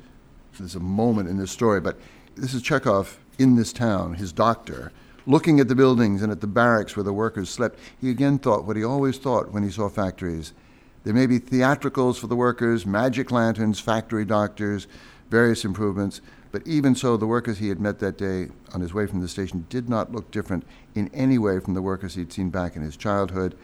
there's 0.58 0.76
a 0.76 0.80
moment 0.80 1.28
in 1.28 1.38
this 1.38 1.52
story, 1.52 1.82
but 1.82 2.00
this 2.36 2.54
is 2.54 2.62
Chekhov 2.62 3.20
in 3.38 3.56
this 3.56 3.74
town, 3.74 4.14
his 4.14 4.32
doctor, 4.32 4.92
looking 5.28 5.60
at 5.60 5.68
the 5.68 5.76
buildings 5.76 6.22
and 6.22 6.32
at 6.32 6.42
the 6.42 6.48
barracks 6.48 6.96
where 6.96 7.04
the 7.04 7.14
workers 7.14 7.50
slept. 7.50 7.80
He 8.00 8.10
again 8.10 8.38
thought 8.38 8.66
what 8.66 8.78
he 8.78 8.84
always 8.84 9.18
thought 9.18 9.52
when 9.52 9.64
he 9.64 9.72
saw 9.72 9.90
factories. 9.90 10.54
There 11.04 11.14
may 11.14 11.28
be 11.28 11.40
theatricals 11.40 12.18
for 12.18 12.28
the 12.28 12.36
workers, 12.36 12.86
magic 12.86 13.32
lanterns, 13.32 13.80
factory 13.80 14.26
doctors, 14.26 14.88
various 15.30 15.66
improvements, 15.66 16.22
but 16.56 16.66
even 16.66 16.96
so, 16.96 17.18
the 17.18 17.28
workers 17.28 17.58
he 17.58 17.68
had 17.68 17.82
met 17.82 18.00
that 18.00 18.18
day 18.18 18.48
on 18.74 18.80
his 18.80 18.94
way 18.94 19.08
from 19.08 19.20
the 19.20 19.28
station 19.28 19.66
did 19.70 19.90
not 19.90 20.14
look 20.14 20.32
different 20.32 20.66
in 20.94 21.10
any 21.14 21.38
way 21.38 21.60
from 21.60 21.74
the 21.74 21.82
workers 21.82 22.16
he'd 22.16 22.32
seen 22.32 22.50
back 22.50 22.78
in 22.78 22.82
his 22.82 22.96
childhood. 22.96 23.58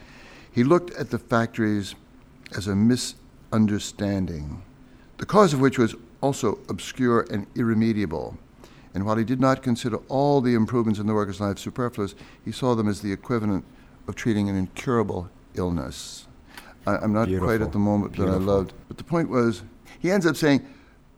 He 0.51 0.65
looked 0.65 0.91
at 0.95 1.09
the 1.09 1.17
factories 1.17 1.95
as 2.53 2.67
a 2.67 2.75
misunderstanding, 2.75 4.61
the 5.19 5.25
cause 5.25 5.53
of 5.53 5.61
which 5.61 5.79
was 5.79 5.95
also 6.19 6.59
obscure 6.67 7.25
and 7.31 7.47
irremediable. 7.55 8.37
And 8.93 9.05
while 9.05 9.15
he 9.15 9.23
did 9.23 9.39
not 9.39 9.63
consider 9.63 9.97
all 10.09 10.41
the 10.41 10.53
improvements 10.53 10.99
in 10.99 11.07
the 11.07 11.13
workers' 11.13 11.39
lives 11.39 11.61
superfluous, 11.61 12.15
he 12.43 12.51
saw 12.51 12.75
them 12.75 12.87
as 12.87 13.01
the 13.01 13.11
equivalent 13.11 13.63
of 14.07 14.15
treating 14.15 14.49
an 14.49 14.55
incurable 14.55 15.29
illness. 15.55 16.27
I, 16.85 16.97
I'm 16.97 17.13
not 17.13 17.29
quite 17.39 17.61
at 17.61 17.71
the 17.71 17.79
moment 17.79 18.15
that 18.17 18.27
I 18.27 18.35
loved, 18.35 18.73
but 18.87 18.97
the 18.97 19.03
point 19.03 19.29
was, 19.29 19.63
he 19.99 20.11
ends 20.11 20.25
up 20.25 20.35
saying, 20.35 20.65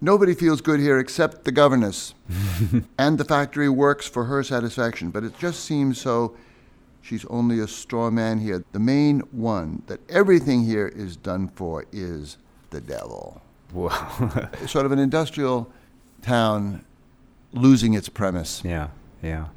Nobody 0.01 0.33
feels 0.33 0.59
good 0.59 0.81
here 0.81 0.99
except 0.99 1.45
the 1.45 1.51
governess. 1.53 2.13
and 2.97 3.17
the 3.17 3.23
factory 3.23 3.69
works 3.69 4.05
for 4.05 4.25
her 4.25 4.43
satisfaction. 4.43 5.11
But 5.11 5.23
it 5.23 5.39
just 5.39 5.63
seems 5.63 5.99
so. 5.99 6.35
She's 7.01 7.23
only 7.25 7.59
a 7.59 7.67
straw 7.69 8.11
man 8.11 8.39
here. 8.39 8.65
The 8.73 8.79
main 8.79 9.21
one 9.31 9.81
that 9.87 10.01
everything 10.09 10.65
here 10.65 10.89
is 10.89 11.15
done 11.15 11.47
for 11.47 11.85
is 11.93 12.35
the 12.69 12.81
devil. 12.81 13.41
Well, 13.71 14.49
Sort 14.67 14.85
of 14.85 14.91
an 14.91 14.99
industrial 14.99 15.71
town 16.21 16.83
losing 17.53 17.93
its 17.93 18.09
premise. 18.09 18.61
yeah, 18.65 18.89
yeah. 19.21 19.47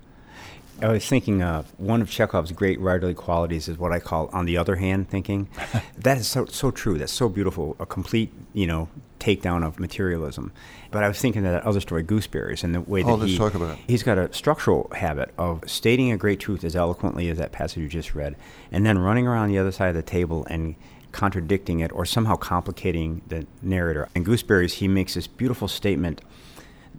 I 0.83 0.89
was 0.89 1.07
thinking 1.09 1.41
uh, 1.43 1.63
one 1.79 2.03
of 2.03 2.11
Chekhov's 2.11 2.53
great 2.53 2.79
writerly 2.79 3.17
qualities 3.17 3.67
is 3.67 3.79
what 3.79 3.93
I 3.93 3.99
call 3.99 4.29
on 4.35 4.45
the 4.45 4.59
other 4.59 4.77
hand 4.77 5.09
thinking. 5.09 5.49
that 5.99 6.19
is 6.19 6.27
so 6.29 6.45
so 6.47 6.71
true. 6.71 6.99
That's 6.99 7.13
so 7.13 7.31
beautiful. 7.31 7.77
A 7.81 7.87
complete, 7.87 8.31
you 8.53 8.67
know, 8.67 8.91
takedown 9.19 9.65
of 9.67 9.81
materialism. 9.81 10.53
But 10.91 11.03
I 11.03 11.09
was 11.09 11.19
thinking 11.19 11.47
of 11.47 11.53
that 11.53 11.63
other 11.65 11.81
story, 11.81 12.03
Gooseberries, 12.03 12.63
and 12.63 12.75
the 12.75 12.83
way 12.83 13.03
that 13.03 13.09
Oh, 13.09 13.17
he 13.17 13.39
talk 13.39 13.55
about 13.55 13.79
it. 13.79 13.85
he's 13.89 14.03
got 14.03 14.19
a 14.19 14.31
structural 14.35 14.91
habit 14.95 15.33
of 15.39 15.65
stating 15.67 16.13
a 16.13 16.19
great 16.19 16.41
truth 16.41 16.63
as 16.63 16.77
eloquently 16.77 17.31
as 17.31 17.39
that 17.39 17.53
passage 17.53 17.79
you 17.83 17.89
just 17.89 18.15
read, 18.15 18.37
and 18.71 18.85
then 18.85 18.99
running 18.99 19.27
around 19.27 19.49
the 19.49 19.57
other 19.59 19.73
side 19.73 19.89
of 19.89 19.95
the 19.95 20.03
table 20.03 20.47
and 20.51 20.75
contradicting 21.11 21.81
it 21.81 21.91
or 21.93 22.05
somehow 22.05 22.37
complicating 22.37 23.23
the 23.29 23.47
narrator. 23.63 24.11
In 24.15 24.25
Gooseberries, 24.25 24.75
he 24.75 24.89
makes 24.89 25.15
this 25.15 25.27
beautiful 25.27 25.69
statement 25.69 26.21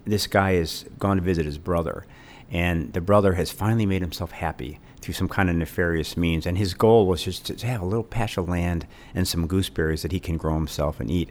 this 0.07 0.27
guy 0.27 0.53
has 0.53 0.85
gone 0.99 1.17
to 1.17 1.23
visit 1.23 1.45
his 1.45 1.57
brother, 1.57 2.05
and 2.49 2.93
the 2.93 3.01
brother 3.01 3.33
has 3.33 3.51
finally 3.51 3.85
made 3.85 4.01
himself 4.01 4.31
happy 4.31 4.79
through 5.01 5.13
some 5.13 5.27
kind 5.27 5.49
of 5.49 5.55
nefarious 5.55 6.17
means. 6.17 6.45
And 6.45 6.57
his 6.57 6.73
goal 6.73 7.07
was 7.07 7.23
just 7.23 7.45
to 7.45 7.67
have 7.67 7.81
a 7.81 7.85
little 7.85 8.03
patch 8.03 8.37
of 8.37 8.49
land 8.49 8.87
and 9.13 9.27
some 9.27 9.47
gooseberries 9.47 10.01
that 10.01 10.11
he 10.11 10.19
can 10.19 10.37
grow 10.37 10.55
himself 10.55 10.99
and 10.99 11.11
eat. 11.11 11.29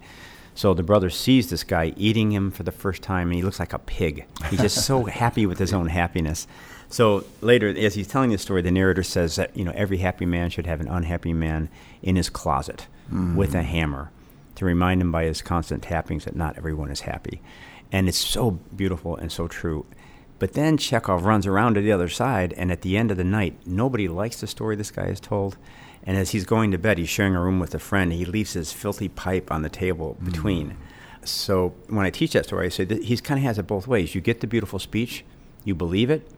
So 0.54 0.72
the 0.72 0.82
brother 0.82 1.10
sees 1.10 1.50
this 1.50 1.64
guy 1.64 1.92
eating 1.96 2.32
him 2.32 2.50
for 2.50 2.62
the 2.62 2.72
first 2.72 3.02
time, 3.02 3.28
and 3.28 3.34
he 3.34 3.42
looks 3.42 3.60
like 3.60 3.74
a 3.74 3.78
pig. 3.78 4.26
He's 4.48 4.60
just 4.60 4.86
so 4.86 5.04
happy 5.22 5.44
with 5.44 5.58
his 5.58 5.72
own 5.74 5.88
happiness. 5.88 6.46
So 6.88 7.24
later, 7.40 7.68
as 7.68 7.94
he's 7.94 8.08
telling 8.08 8.30
this 8.30 8.42
story, 8.42 8.62
the 8.62 8.70
narrator 8.70 9.02
says 9.02 9.36
that 9.36 9.56
you 9.56 9.64
know 9.64 9.72
every 9.74 9.98
happy 9.98 10.24
man 10.24 10.50
should 10.50 10.66
have 10.66 10.80
an 10.80 10.88
unhappy 10.88 11.32
man 11.32 11.68
in 12.02 12.16
his 12.16 12.30
closet 12.30 12.86
hmm. 13.10 13.36
with 13.36 13.54
a 13.54 13.62
hammer 13.62 14.10
to 14.54 14.64
remind 14.64 15.00
him 15.00 15.12
by 15.12 15.24
his 15.24 15.42
constant 15.42 15.82
tappings 15.82 16.24
that 16.24 16.34
not 16.34 16.56
everyone 16.56 16.90
is 16.90 17.00
happy. 17.00 17.42
And 17.92 18.08
it's 18.08 18.18
so 18.18 18.52
beautiful 18.74 19.16
and 19.16 19.30
so 19.30 19.48
true. 19.48 19.86
But 20.38 20.52
then 20.52 20.76
Chekhov 20.76 21.24
runs 21.24 21.46
around 21.46 21.74
to 21.74 21.80
the 21.80 21.92
other 21.92 22.08
side, 22.08 22.52
and 22.54 22.70
at 22.70 22.82
the 22.82 22.96
end 22.96 23.10
of 23.10 23.16
the 23.16 23.24
night, 23.24 23.58
nobody 23.64 24.06
likes 24.06 24.40
the 24.40 24.46
story 24.46 24.76
this 24.76 24.90
guy 24.90 25.06
has 25.06 25.20
told. 25.20 25.56
And 26.02 26.16
as 26.16 26.30
he's 26.30 26.44
going 26.44 26.70
to 26.72 26.78
bed, 26.78 26.98
he's 26.98 27.08
sharing 27.08 27.34
a 27.34 27.40
room 27.40 27.58
with 27.58 27.74
a 27.74 27.78
friend. 27.78 28.12
He 28.12 28.24
leaves 28.24 28.52
his 28.52 28.72
filthy 28.72 29.08
pipe 29.08 29.50
on 29.50 29.62
the 29.62 29.68
table 29.68 30.16
between. 30.22 30.76
So 31.24 31.74
when 31.88 32.06
I 32.06 32.10
teach 32.10 32.34
that 32.34 32.46
story, 32.46 32.66
I 32.66 32.68
say 32.68 32.84
that 32.84 33.04
he 33.04 33.16
kind 33.16 33.38
of 33.38 33.44
has 33.44 33.58
it 33.58 33.66
both 33.66 33.86
ways. 33.86 34.14
You 34.14 34.20
get 34.20 34.40
the 34.40 34.46
beautiful 34.46 34.78
speech, 34.78 35.24
you 35.64 35.74
believe 35.74 36.10
it, 36.10 36.30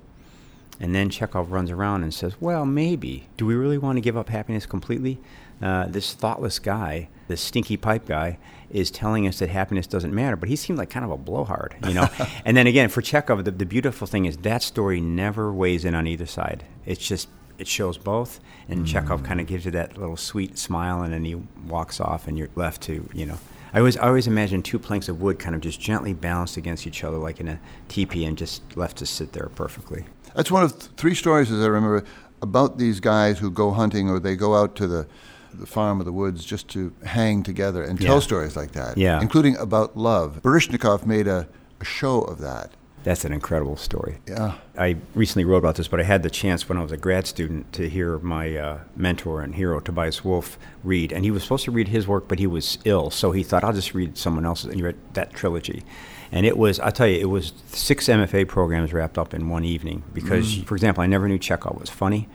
and 0.81 0.95
then 0.95 1.11
Chekhov 1.11 1.51
runs 1.51 1.71
around 1.71 2.03
and 2.03 2.15
says, 2.15 2.41
Well, 2.41 2.65
maybe. 2.65 3.29
Do 3.37 3.47
we 3.47 3.55
really 3.55 3.79
want 3.79 3.97
to 3.97 4.01
give 4.01 4.17
up 4.17 4.29
happiness 4.29 4.67
completely? 4.67 5.19
Uh, 5.61 5.87
this 5.87 6.15
thoughtless 6.15 6.59
guy, 6.59 7.09
this 7.27 7.41
stinky 7.41 7.77
pipe 7.77 8.07
guy, 8.07 8.39
is 8.71 8.91
telling 8.91 9.27
us 9.27 9.39
that 9.39 9.49
happiness 9.49 9.87
doesn't 9.87 10.15
matter, 10.15 10.37
but 10.37 10.49
he 10.49 10.57
seemed 10.57 10.79
like 10.79 10.91
kind 10.91 11.05
of 11.05 11.11
a 11.11 11.17
blowhard, 11.17 11.75
you 11.87 11.95
know? 11.95 12.09
and 12.45 12.57
then 12.57 12.67
again, 12.67 12.89
for 12.89 13.01
Chekhov, 13.01 13.45
the, 13.45 13.51
the 13.51 13.67
beautiful 13.67 14.07
thing 14.07 14.27
is 14.27 14.37
that 14.39 14.63
story 14.63 15.01
never 15.01 15.53
weighs 15.53 15.85
in 15.85 15.95
on 15.95 16.07
either 16.07 16.27
side. 16.27 16.65
It's 16.85 17.07
just, 17.07 17.29
it 17.59 17.67
shows 17.67 17.99
both, 17.99 18.41
and 18.69 18.81
hmm. 18.81 18.85
Chekhov 18.85 19.23
kind 19.23 19.41
of 19.41 19.47
gives 19.47 19.65
you 19.65 19.71
that 19.73 19.97
little 19.97 20.17
sweet 20.17 20.59
smile, 20.59 21.03
and 21.03 21.13
then 21.13 21.25
he 21.25 21.37
walks 21.67 22.01
off, 22.01 22.29
and 22.29 22.37
you're 22.37 22.51
left 22.55 22.83
to, 22.83 23.09
you 23.13 23.27
know. 23.27 23.39
I 23.73 23.79
always, 23.79 23.97
I 23.97 24.07
always 24.09 24.27
imagine 24.27 24.63
two 24.63 24.79
planks 24.79 25.09
of 25.09 25.21
wood 25.21 25.39
kind 25.39 25.55
of 25.55 25.61
just 25.61 25.81
gently 25.81 26.15
balanced 26.15 26.57
against 26.57 26.87
each 26.87 27.05
other, 27.05 27.19
like 27.19 27.41
in 27.41 27.49
a 27.49 27.61
teepee, 27.89 28.25
and 28.25 28.37
just 28.37 28.77
left 28.77 28.99
to 28.99 29.07
sit 29.07 29.33
there 29.33 29.51
perfectly. 29.55 30.05
That's 30.35 30.51
one 30.51 30.63
of 30.63 30.79
th- 30.79 30.91
three 30.97 31.15
stories, 31.15 31.51
as 31.51 31.63
I 31.63 31.67
remember, 31.67 32.05
about 32.41 32.79
these 32.79 33.01
guys 33.01 33.39
who 33.39 33.51
go 33.51 33.73
hunting 33.73 34.09
or 34.09 34.21
they 34.21 34.37
go 34.37 34.55
out 34.55 34.77
to 34.77 34.87
the, 34.87 35.07
the 35.53 35.67
farm 35.67 36.01
or 36.01 36.05
the 36.05 36.13
woods 36.13 36.45
just 36.45 36.69
to 36.69 36.93
hang 37.05 37.43
together 37.43 37.83
and 37.83 38.01
tell 38.01 38.15
Yeah. 38.17 38.21
stories 38.21 38.57
like 38.57 38.73
that, 38.73 38.97
Yeah. 38.99 39.21
including 39.21 39.57
about 39.57 39.97
love. 39.97 40.41
Baryshnikov 40.43 41.07
made 41.07 41.27
a, 41.27 41.49
a 41.81 41.85
show 41.85 42.21
of 42.23 42.39
that. 42.39 42.73
That's 43.05 43.25
an 43.25 43.33
incredible 43.33 43.77
story. 43.77 44.19
Yeah. 44.27 44.55
I 44.77 44.97
recently 45.15 45.45
wrote 45.45 45.59
about 45.59 45.77
this, 45.77 45.87
but 45.89 46.01
I 46.01 46.03
had 46.03 46.23
the 46.25 46.31
chance 46.31 46.69
when 46.69 46.77
I 46.77 46.83
was 46.83 46.93
a 46.93 46.97
grad 46.97 47.27
student 47.27 47.73
to 47.75 47.89
hear 47.89 48.19
my 48.19 48.55
uh, 48.57 48.79
mentor 48.97 49.41
and 49.41 49.55
hero, 49.55 49.79
Tobias 49.81 50.25
Wolff, 50.25 50.59
read. 50.83 51.13
And 51.13 51.25
he 51.25 51.31
was 51.31 51.45
supposed 51.45 51.65
to 51.67 51.71
read 51.71 51.89
his 51.89 52.07
work, 52.09 52.27
but 52.29 52.39
he 52.41 52.47
was 52.47 52.77
ill. 52.85 53.11
So 53.11 53.31
he 53.31 53.43
thought, 53.45 53.63
I'll 53.65 53.73
just 53.73 53.95
read 53.95 54.19
someone 54.19 54.45
else's. 54.45 54.67
And 54.67 54.75
he 54.75 54.83
read 54.83 54.97
that 55.15 55.33
trilogy. 55.33 55.85
And 56.33 56.45
it 56.45 56.59
was, 56.59 56.79
I'll 56.81 56.93
tell 56.93 57.07
you, 57.07 57.19
it 57.21 57.31
was 57.31 57.53
six 57.69 58.09
MFA 58.09 58.47
programs 58.49 58.93
wrapped 58.93 59.17
up 59.17 59.33
in 59.33 59.49
one 59.49 59.65
evening. 59.65 60.03
Because, 60.13 60.59
for 60.65 60.75
example, 60.75 61.03
I 61.03 61.07
never 61.07 61.29
knew 61.29 61.39
Chekhov 61.39 61.81
was 61.81 61.89
funny. 61.89 62.29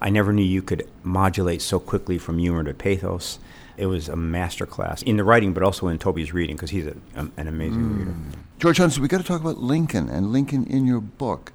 I 0.00 0.10
never 0.10 0.32
knew 0.32 0.44
you 0.44 0.62
could 0.62 0.88
modulate 1.02 1.62
so 1.62 1.78
quickly 1.78 2.18
from 2.18 2.38
humor 2.38 2.64
to 2.64 2.74
pathos. 2.74 3.38
It 3.76 3.86
was 3.86 4.08
a 4.08 4.16
master 4.16 4.66
class 4.66 5.02
in 5.02 5.16
the 5.16 5.24
writing, 5.24 5.52
but 5.52 5.62
also 5.62 5.88
in 5.88 5.98
Toby's 5.98 6.32
reading, 6.32 6.56
because 6.56 6.70
he's 6.70 6.86
a, 6.86 6.96
um, 7.16 7.32
an 7.36 7.48
amazing 7.48 7.98
reader. 7.98 8.14
George 8.58 8.76
Johnson, 8.76 9.02
we 9.02 9.08
got 9.08 9.18
to 9.18 9.24
talk 9.24 9.40
about 9.40 9.58
Lincoln 9.58 10.08
and 10.08 10.32
Lincoln 10.32 10.66
in 10.66 10.86
your 10.86 11.00
book. 11.00 11.52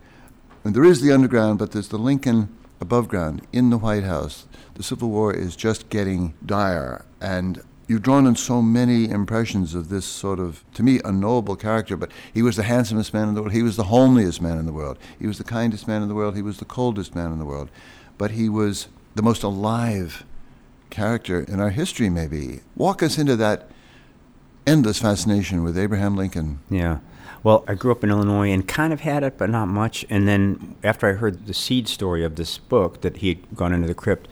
And 0.64 0.76
there 0.76 0.84
is 0.84 1.02
the 1.02 1.12
underground, 1.12 1.60
but 1.60 1.72
there's 1.72 1.90
the 1.90 2.00
Lincoln 2.00 2.50
above 2.82 3.08
ground 3.08 3.46
in 3.54 3.70
the 3.70 3.78
White 3.78 4.04
House. 4.04 4.48
The 4.74 4.84
Civil 4.84 5.10
War 5.10 5.34
is 5.34 5.56
just 5.56 5.90
getting 5.90 6.34
dire, 6.44 7.06
and 7.22 7.62
you've 7.88 8.02
drawn 8.02 8.26
on 8.26 8.36
so 8.36 8.62
many 8.62 9.08
impressions 9.08 9.76
of 9.76 9.90
this 9.90 10.06
sort 10.06 10.40
of, 10.40 10.64
to 10.74 10.82
me, 10.82 11.00
unknowable 11.06 11.56
character. 11.56 11.96
But 11.96 12.12
he 12.34 12.42
was 12.42 12.56
the 12.56 12.64
handsomest 12.64 13.14
man 13.14 13.30
in 13.30 13.36
the 13.36 13.42
world. 13.42 13.54
He 13.54 13.62
was 13.62 13.78
the 13.78 13.84
homeliest 13.84 14.42
man 14.42 14.58
in 14.58 14.66
the 14.66 14.74
world. 14.74 14.98
He 15.20 15.28
was 15.28 15.38
the 15.38 15.44
kindest 15.44 15.88
man 15.88 16.02
in 16.02 16.08
the 16.08 16.16
world. 16.16 16.36
He 16.36 16.42
was 16.42 16.58
the 16.58 16.66
coldest 16.66 17.16
man 17.16 17.32
in 17.32 17.38
the 17.38 17.46
world. 17.46 17.70
But 18.18 18.32
he 18.32 18.50
was 18.50 18.88
the 19.16 19.22
most 19.22 19.44
alive 19.44 20.24
character 20.90 21.42
in 21.42 21.60
our 21.60 21.72
history, 21.72 22.10
maybe. 22.10 22.62
Walk 22.76 23.04
us 23.04 23.18
into 23.18 23.36
that 23.38 23.70
endless 24.66 25.00
fascination 25.00 25.64
with 25.64 25.78
Abraham 25.78 26.16
Lincoln. 26.16 26.60
Yeah. 26.70 27.00
Well, 27.44 27.64
I 27.68 27.76
grew 27.76 27.92
up 27.92 28.04
in 28.04 28.10
Illinois 28.10 28.52
and 28.52 28.68
kind 28.68 28.92
of 28.92 29.02
had 29.02 29.24
it, 29.24 29.38
but 29.38 29.50
not 29.50 29.68
much. 29.68 30.06
And 30.10 30.28
then 30.28 30.76
after 30.84 31.08
I 31.08 31.14
heard 31.14 31.46
the 31.46 31.54
seed 31.54 31.88
story 31.88 32.24
of 32.24 32.36
this 32.36 32.58
book 32.58 33.02
that 33.02 33.18
he 33.18 33.30
had 33.30 33.56
gone 33.56 33.72
into 33.72 33.88
the 33.88 33.94
crypt, 33.94 34.28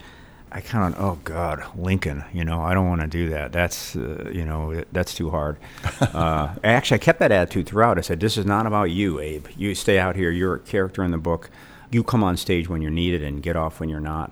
I 0.52 0.62
kind 0.62 0.94
of, 0.94 1.02
oh 1.02 1.20
God, 1.24 1.64
Lincoln, 1.76 2.24
you 2.32 2.46
know, 2.46 2.62
I 2.62 2.74
don't 2.74 2.88
want 2.88 3.02
to 3.02 3.08
do 3.08 3.30
that. 3.30 3.52
That's, 3.52 3.96
uh, 3.96 4.30
you 4.32 4.46
know, 4.46 4.84
that's 4.92 5.16
too 5.16 5.32
hard. 5.32 5.58
uh, 6.02 6.56
actually, 6.64 6.96
I 6.96 7.00
kept 7.00 7.20
that 7.20 7.32
attitude 7.32 7.68
throughout. 7.68 7.98
I 7.98 8.02
said, 8.02 8.20
this 8.20 8.38
is 8.38 8.46
not 8.46 8.66
about 8.66 8.86
you, 8.92 9.20
Abe. 9.20 9.48
You 9.58 9.74
stay 9.76 9.98
out 9.98 10.16
here. 10.16 10.30
You're 10.30 10.56
a 10.56 10.60
character 10.60 11.04
in 11.04 11.12
the 11.12 11.18
book. 11.18 11.50
You 11.94 12.04
come 12.04 12.24
on 12.24 12.38
stage 12.38 12.68
when 12.68 12.82
you're 12.82 12.92
needed 12.92 13.24
and 13.24 13.42
get 13.42 13.56
off 13.56 13.80
when 13.80 13.90
you're 13.90 14.00
not. 14.00 14.32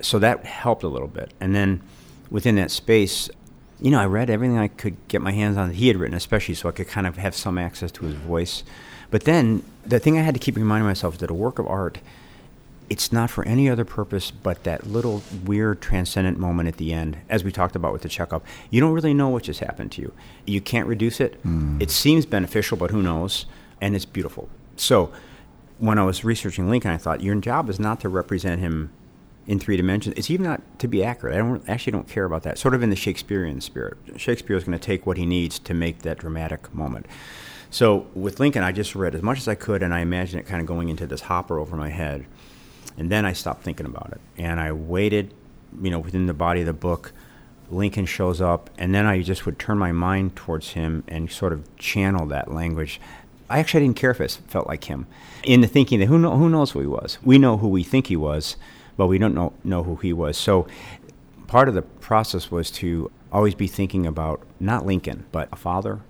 So 0.00 0.18
that 0.18 0.44
helped 0.44 0.82
a 0.82 0.88
little 0.88 1.08
bit. 1.08 1.32
And 1.40 1.54
then 1.54 1.82
within 2.30 2.56
that 2.56 2.70
space, 2.70 3.28
you 3.80 3.90
know, 3.90 4.00
I 4.00 4.06
read 4.06 4.30
everything 4.30 4.58
I 4.58 4.68
could 4.68 4.96
get 5.08 5.20
my 5.20 5.32
hands 5.32 5.56
on 5.56 5.68
that 5.68 5.74
he 5.74 5.88
had 5.88 5.96
written, 5.96 6.16
especially 6.16 6.54
so 6.54 6.68
I 6.68 6.72
could 6.72 6.88
kind 6.88 7.06
of 7.06 7.16
have 7.16 7.34
some 7.34 7.58
access 7.58 7.90
to 7.92 8.04
his 8.04 8.14
voice. 8.14 8.62
But 9.10 9.24
then 9.24 9.64
the 9.84 9.98
thing 9.98 10.18
I 10.18 10.22
had 10.22 10.34
to 10.34 10.40
keep 10.40 10.56
reminding 10.56 10.86
myself 10.86 11.14
is 11.14 11.20
that 11.20 11.30
a 11.30 11.34
work 11.34 11.58
of 11.58 11.66
art– 11.66 11.98
it's 12.90 13.12
not 13.12 13.30
for 13.30 13.46
any 13.46 13.70
other 13.70 13.84
purpose 13.84 14.32
but 14.32 14.64
that 14.64 14.86
little 14.86 15.22
weird 15.46 15.80
transcendent 15.80 16.38
moment 16.38 16.68
at 16.68 16.76
the 16.76 16.92
end, 16.92 17.16
as 17.28 17.44
we 17.44 17.52
talked 17.52 17.76
about 17.76 17.92
with 17.92 18.02
the 18.02 18.08
Chekhov. 18.08 18.42
You 18.68 18.80
don't 18.80 18.92
really 18.92 19.14
know 19.14 19.28
what 19.28 19.44
just 19.44 19.60
happened 19.60 19.92
to 19.92 20.02
you. 20.02 20.12
You 20.44 20.60
can't 20.60 20.88
reduce 20.88 21.20
it. 21.20 21.42
Mm. 21.44 21.80
It 21.80 21.90
seems 21.90 22.26
beneficial, 22.26 22.76
but 22.76 22.90
who 22.90 23.00
knows? 23.00 23.46
And 23.80 23.94
it's 23.94 24.04
beautiful. 24.04 24.48
So 24.76 25.12
when 25.80 25.98
I 25.98 26.04
was 26.04 26.24
researching 26.24 26.68
Lincoln, 26.68 26.90
I 26.90 26.98
thought 26.98 27.22
your 27.22 27.34
job 27.36 27.68
is 27.68 27.80
not 27.80 28.00
to 28.00 28.08
represent 28.08 28.60
him 28.60 28.92
in 29.46 29.58
three 29.58 29.76
dimensions. 29.76 30.14
It's 30.16 30.30
even 30.30 30.44
not 30.44 30.62
to 30.78 30.86
be 30.86 31.02
accurate. 31.02 31.34
I 31.34 31.38
don't 31.38 31.66
actually 31.68 31.92
don't 31.92 32.06
care 32.06 32.24
about 32.24 32.42
that. 32.44 32.58
Sort 32.58 32.74
of 32.74 32.82
in 32.82 32.90
the 32.90 32.96
Shakespearean 32.96 33.60
spirit. 33.62 33.96
Shakespeare 34.16 34.56
is 34.56 34.64
going 34.64 34.78
to 34.78 34.84
take 34.84 35.06
what 35.06 35.16
he 35.16 35.26
needs 35.26 35.58
to 35.60 35.74
make 35.74 36.00
that 36.02 36.18
dramatic 36.18 36.72
moment. 36.74 37.06
So 37.70 38.06
with 38.14 38.38
Lincoln, 38.40 38.62
I 38.62 38.72
just 38.72 38.94
read 38.94 39.14
as 39.14 39.22
much 39.22 39.38
as 39.38 39.48
I 39.48 39.54
could, 39.54 39.82
and 39.82 39.94
I 39.94 40.00
imagined 40.00 40.40
it 40.40 40.46
kind 40.46 40.60
of 40.60 40.66
going 40.66 40.90
into 40.90 41.06
this 41.06 41.22
hopper 41.22 41.58
over 41.58 41.76
my 41.76 41.88
head. 41.88 42.26
And 42.98 43.10
then 43.10 43.24
I 43.24 43.32
stopped 43.32 43.62
thinking 43.62 43.86
about 43.86 44.12
it. 44.12 44.20
And 44.36 44.60
I 44.60 44.72
waited, 44.72 45.32
you 45.80 45.90
know, 45.90 45.98
within 45.98 46.26
the 46.26 46.34
body 46.34 46.60
of 46.60 46.66
the 46.66 46.72
book. 46.72 47.12
Lincoln 47.70 48.04
shows 48.04 48.40
up, 48.40 48.68
and 48.76 48.92
then 48.92 49.06
I 49.06 49.22
just 49.22 49.46
would 49.46 49.58
turn 49.58 49.78
my 49.78 49.92
mind 49.92 50.34
towards 50.34 50.70
him 50.70 51.04
and 51.06 51.30
sort 51.30 51.52
of 51.52 51.76
channel 51.76 52.26
that 52.26 52.52
language. 52.52 53.00
I 53.50 53.58
actually 53.58 53.80
didn't 53.84 53.96
care 53.96 54.12
if 54.12 54.20
it 54.20 54.38
felt 54.46 54.68
like 54.68 54.84
him. 54.84 55.06
In 55.42 55.60
the 55.60 55.66
thinking 55.66 55.98
that 55.98 56.06
who, 56.06 56.18
know, 56.18 56.36
who 56.36 56.48
knows 56.48 56.70
who 56.70 56.80
he 56.80 56.86
was? 56.86 57.18
We 57.22 57.36
know 57.36 57.56
who 57.56 57.68
we 57.68 57.82
think 57.82 58.06
he 58.06 58.16
was, 58.16 58.56
but 58.96 59.08
we 59.08 59.18
don't 59.18 59.34
know, 59.34 59.52
know 59.64 59.82
who 59.82 59.96
he 59.96 60.12
was. 60.12 60.38
So 60.38 60.66
part 61.46 61.68
of 61.68 61.74
the 61.74 61.82
process 61.82 62.50
was 62.50 62.70
to 62.72 63.10
always 63.32 63.56
be 63.56 63.66
thinking 63.66 64.06
about 64.06 64.42
not 64.60 64.86
Lincoln, 64.86 65.26
but 65.32 65.48
a 65.52 65.56
father, 65.56 66.00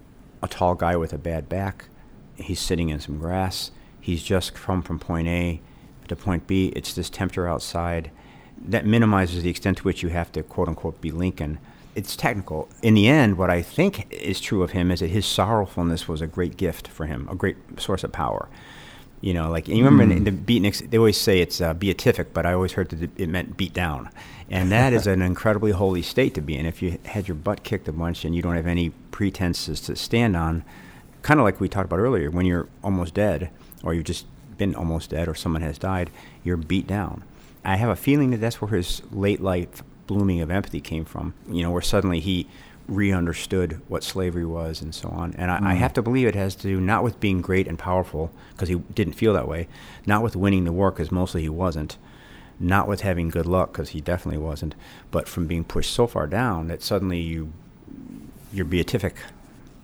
a 0.42 0.48
tall 0.48 0.74
guy 0.74 0.96
with 0.96 1.12
a 1.12 1.18
bad 1.18 1.48
back. 1.48 1.86
He's 2.36 2.60
sitting 2.60 2.90
in 2.90 3.00
some 3.00 3.18
grass. 3.18 3.70
He's 4.00 4.22
just 4.22 4.54
come 4.54 4.82
from 4.82 4.98
point 4.98 5.28
A 5.28 5.60
to 6.08 6.16
point 6.16 6.46
B. 6.46 6.72
It's 6.76 6.94
this 6.94 7.08
temperature 7.08 7.48
outside 7.48 8.10
that 8.62 8.84
minimizes 8.84 9.42
the 9.42 9.50
extent 9.50 9.78
to 9.78 9.84
which 9.84 10.02
you 10.02 10.10
have 10.10 10.30
to 10.32 10.42
quote 10.42 10.68
unquote 10.68 11.00
be 11.00 11.10
Lincoln. 11.10 11.58
It's 11.94 12.14
technical. 12.14 12.68
In 12.82 12.94
the 12.94 13.08
end, 13.08 13.36
what 13.36 13.50
I 13.50 13.62
think 13.62 14.06
is 14.12 14.40
true 14.40 14.62
of 14.62 14.70
him 14.70 14.90
is 14.90 15.00
that 15.00 15.08
his 15.08 15.26
sorrowfulness 15.26 16.06
was 16.06 16.20
a 16.20 16.26
great 16.26 16.56
gift 16.56 16.86
for 16.86 17.06
him, 17.06 17.28
a 17.28 17.34
great 17.34 17.56
source 17.78 18.04
of 18.04 18.12
power. 18.12 18.48
You 19.20 19.34
know, 19.34 19.50
like 19.50 19.68
you 19.68 19.84
remember 19.84 20.14
mm. 20.14 20.16
in 20.16 20.24
the 20.24 20.30
beatniks, 20.30 20.88
they 20.88 20.96
always 20.96 21.18
say 21.18 21.40
it's 21.40 21.60
uh, 21.60 21.74
beatific, 21.74 22.32
but 22.32 22.46
I 22.46 22.54
always 22.54 22.72
heard 22.72 22.88
that 22.90 23.10
it 23.20 23.28
meant 23.28 23.56
beat 23.56 23.74
down, 23.74 24.08
and 24.48 24.72
that 24.72 24.94
is 24.94 25.06
an 25.06 25.20
incredibly 25.20 25.72
holy 25.72 26.00
state 26.00 26.32
to 26.34 26.40
be 26.40 26.56
in. 26.56 26.64
If 26.64 26.80
you 26.80 26.98
had 27.04 27.28
your 27.28 27.34
butt 27.34 27.62
kicked 27.62 27.86
a 27.86 27.92
bunch 27.92 28.24
and 28.24 28.34
you 28.34 28.40
don't 28.40 28.56
have 28.56 28.66
any 28.66 28.90
pretenses 29.10 29.80
to 29.82 29.96
stand 29.96 30.36
on, 30.36 30.64
kind 31.20 31.38
of 31.38 31.44
like 31.44 31.60
we 31.60 31.68
talked 31.68 31.84
about 31.84 31.98
earlier, 31.98 32.30
when 32.30 32.46
you're 32.46 32.68
almost 32.82 33.12
dead 33.12 33.50
or 33.82 33.92
you've 33.92 34.04
just 34.04 34.24
been 34.56 34.74
almost 34.74 35.10
dead 35.10 35.28
or 35.28 35.34
someone 35.34 35.62
has 35.62 35.76
died, 35.76 36.08
you're 36.42 36.56
beat 36.56 36.86
down. 36.86 37.22
I 37.62 37.76
have 37.76 37.90
a 37.90 37.96
feeling 37.96 38.30
that 38.30 38.38
that's 38.38 38.62
where 38.62 38.70
his 38.70 39.02
late 39.12 39.42
life 39.42 39.82
blooming 40.10 40.40
of 40.40 40.50
empathy 40.50 40.80
came 40.80 41.04
from. 41.04 41.34
You 41.48 41.62
know, 41.62 41.70
where 41.70 41.82
suddenly 41.82 42.18
he 42.18 42.48
re-understood 42.88 43.80
what 43.86 44.02
slavery 44.02 44.44
was 44.44 44.82
and 44.82 44.92
so 44.92 45.08
on. 45.08 45.32
And 45.38 45.50
I, 45.50 45.60
mm. 45.60 45.66
I 45.66 45.74
have 45.74 45.92
to 45.94 46.02
believe 46.02 46.26
it 46.26 46.34
has 46.34 46.56
to 46.56 46.62
do 46.64 46.80
not 46.80 47.04
with 47.04 47.20
being 47.20 47.40
great 47.40 47.68
and 47.68 47.78
powerful 47.78 48.32
because 48.52 48.68
he 48.68 48.74
didn't 48.74 49.12
feel 49.12 49.32
that 49.34 49.46
way, 49.46 49.68
not 50.06 50.24
with 50.24 50.34
winning 50.34 50.64
the 50.64 50.72
war 50.72 50.90
because 50.90 51.12
mostly 51.12 51.42
he 51.42 51.48
wasn't, 51.48 51.96
not 52.58 52.88
with 52.88 53.02
having 53.02 53.28
good 53.28 53.46
luck 53.46 53.72
because 53.72 53.90
he 53.90 54.00
definitely 54.00 54.42
wasn't, 54.42 54.74
but 55.12 55.28
from 55.28 55.46
being 55.46 55.62
pushed 55.62 55.92
so 55.92 56.08
far 56.08 56.26
down 56.26 56.66
that 56.66 56.82
suddenly 56.82 57.20
you 57.20 57.52
you're 58.52 58.64
beatific. 58.64 59.14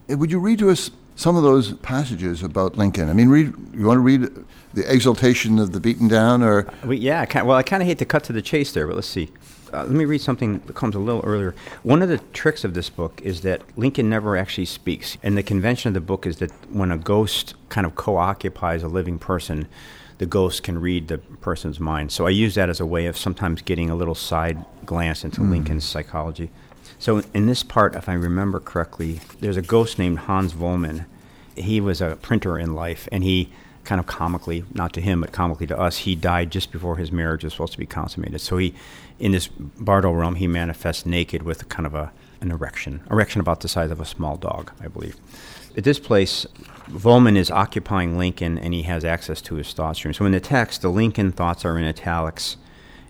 Would 0.09 0.33
you 0.33 0.41
read 0.41 0.59
to 0.59 0.71
us 0.71 0.91
some 1.15 1.37
of 1.37 1.45
those 1.45 1.75
passages 1.75 2.43
about 2.43 2.77
Lincoln? 2.77 3.09
I 3.09 3.13
mean, 3.13 3.29
read. 3.29 3.55
You 3.73 3.87
want 3.87 3.99
to 3.99 4.01
read 4.01 4.29
the 4.75 4.93
exaltation 4.93 5.61
of 5.61 5.73
the 5.73 5.81
beaten 5.81 6.09
down, 6.09 6.43
or 6.43 6.67
we, 6.85 6.97
yeah, 6.97 7.25
I 7.33 7.43
well, 7.43 7.57
I 7.57 7.63
kind 7.63 7.83
of 7.83 7.87
hate 7.89 7.99
to 7.99 8.05
cut 8.05 8.25
to 8.25 8.33
the 8.33 8.43
chase 8.43 8.73
there, 8.73 8.87
but 8.87 8.97
let's 8.97 9.09
see. 9.09 9.31
Uh, 9.73 9.83
let 9.83 9.91
me 9.91 10.05
read 10.05 10.21
something 10.21 10.61
that 10.67 10.75
comes 10.75 10.95
a 10.95 10.99
little 10.99 11.23
earlier. 11.23 11.55
One 11.83 12.03
of 12.03 12.09
the 12.09 12.19
tricks 12.33 12.65
of 12.65 12.75
this 12.75 12.89
book 12.89 13.21
is 13.23 13.41
that 13.41 13.63
Lincoln 13.77 14.09
never 14.09 14.37
actually 14.37 14.67
speaks, 14.67 15.19
and 15.23 15.37
the 15.37 15.43
convention 15.43 15.89
of 15.89 15.95
the 15.95 16.01
book 16.01 16.27
is 16.27 16.37
that 16.37 16.53
when 16.73 16.93
a 16.93 16.99
ghost 16.99 17.55
kind 17.69 17.87
of 17.87 17.97
co-occupies 17.97 18.83
a 18.83 18.89
living 18.89 19.19
person, 19.19 19.67
the 20.19 20.27
ghost 20.27 20.63
can 20.63 20.81
read 20.81 21.09
the 21.09 21.19
person's 21.19 21.81
mind. 21.81 22.13
So 22.13 22.27
I 22.27 22.31
use 22.31 22.55
that 22.55 22.71
as 22.71 22.81
a 22.81 22.87
way 22.87 23.07
of 23.07 23.17
sometimes 23.17 23.61
getting 23.63 23.91
a 23.91 23.97
little 23.97 24.15
side 24.15 24.65
glance 24.85 25.25
into 25.25 25.41
mm. 25.41 25.51
Lincoln's 25.51 25.85
psychology. 25.85 26.51
So 26.99 27.23
in 27.35 27.47
this 27.47 27.63
part, 27.63 27.95
if 27.95 28.09
I 28.09 28.15
remember 28.15 28.61
correctly, 28.61 29.21
there's 29.41 29.59
a 29.59 29.63
ghost 29.63 29.99
named 29.99 30.21
Hans 30.21 30.55
Vollman. 30.55 31.05
He 31.55 31.81
was 31.81 32.01
a 32.01 32.17
printer 32.23 32.59
in 32.59 32.75
life, 32.75 33.09
and 33.13 33.23
he 33.25 33.53
kind 33.87 34.01
of 34.01 34.07
comically, 34.07 34.65
not 34.75 34.93
to 34.95 35.01
him, 35.01 35.21
but 35.21 35.33
comically 35.33 35.67
to 35.69 35.79
us, 35.79 35.99
he 35.99 36.15
died 36.15 36.51
just 36.51 36.73
before 36.73 36.97
his 36.97 37.11
marriage 37.11 37.45
was 37.45 37.53
supposed 37.53 37.73
to 37.73 37.79
be 37.79 37.87
consummated. 37.87 38.41
So 38.41 38.59
he, 38.59 38.75
in 39.19 39.33
this 39.33 39.49
Bardo 39.49 40.11
realm, 40.11 40.35
he 40.35 40.47
manifests 40.47 41.07
naked 41.07 41.43
with 41.43 41.69
kind 41.69 41.87
of 41.87 41.95
a 41.95 42.13
an 42.41 42.51
erection, 42.51 43.01
erection 43.11 43.41
about 43.41 43.61
the 43.61 43.69
size 43.69 43.91
of 43.91 44.01
a 44.01 44.05
small 44.05 44.37
dog, 44.37 44.71
I 44.81 44.89
believe. 44.89 45.17
At 45.77 45.85
this 45.85 45.99
place, 45.99 46.47
Vollman 46.89 47.37
is 47.37 47.51
occupying 47.51 48.19
Lincoln, 48.19 48.59
and 48.59 48.73
he 48.73 48.83
has 48.83 49.05
access 49.05 49.41
to 49.43 49.57
his 49.57 49.73
thought 49.73 49.97
stream. 49.97 50.15
So 50.15 50.25
in 50.25 50.33
the 50.33 50.41
text, 50.41 50.83
the 50.83 50.91
Lincoln 50.91 51.33
thoughts 51.33 51.65
are 51.65 51.79
in 51.79 51.85
italics, 51.85 52.57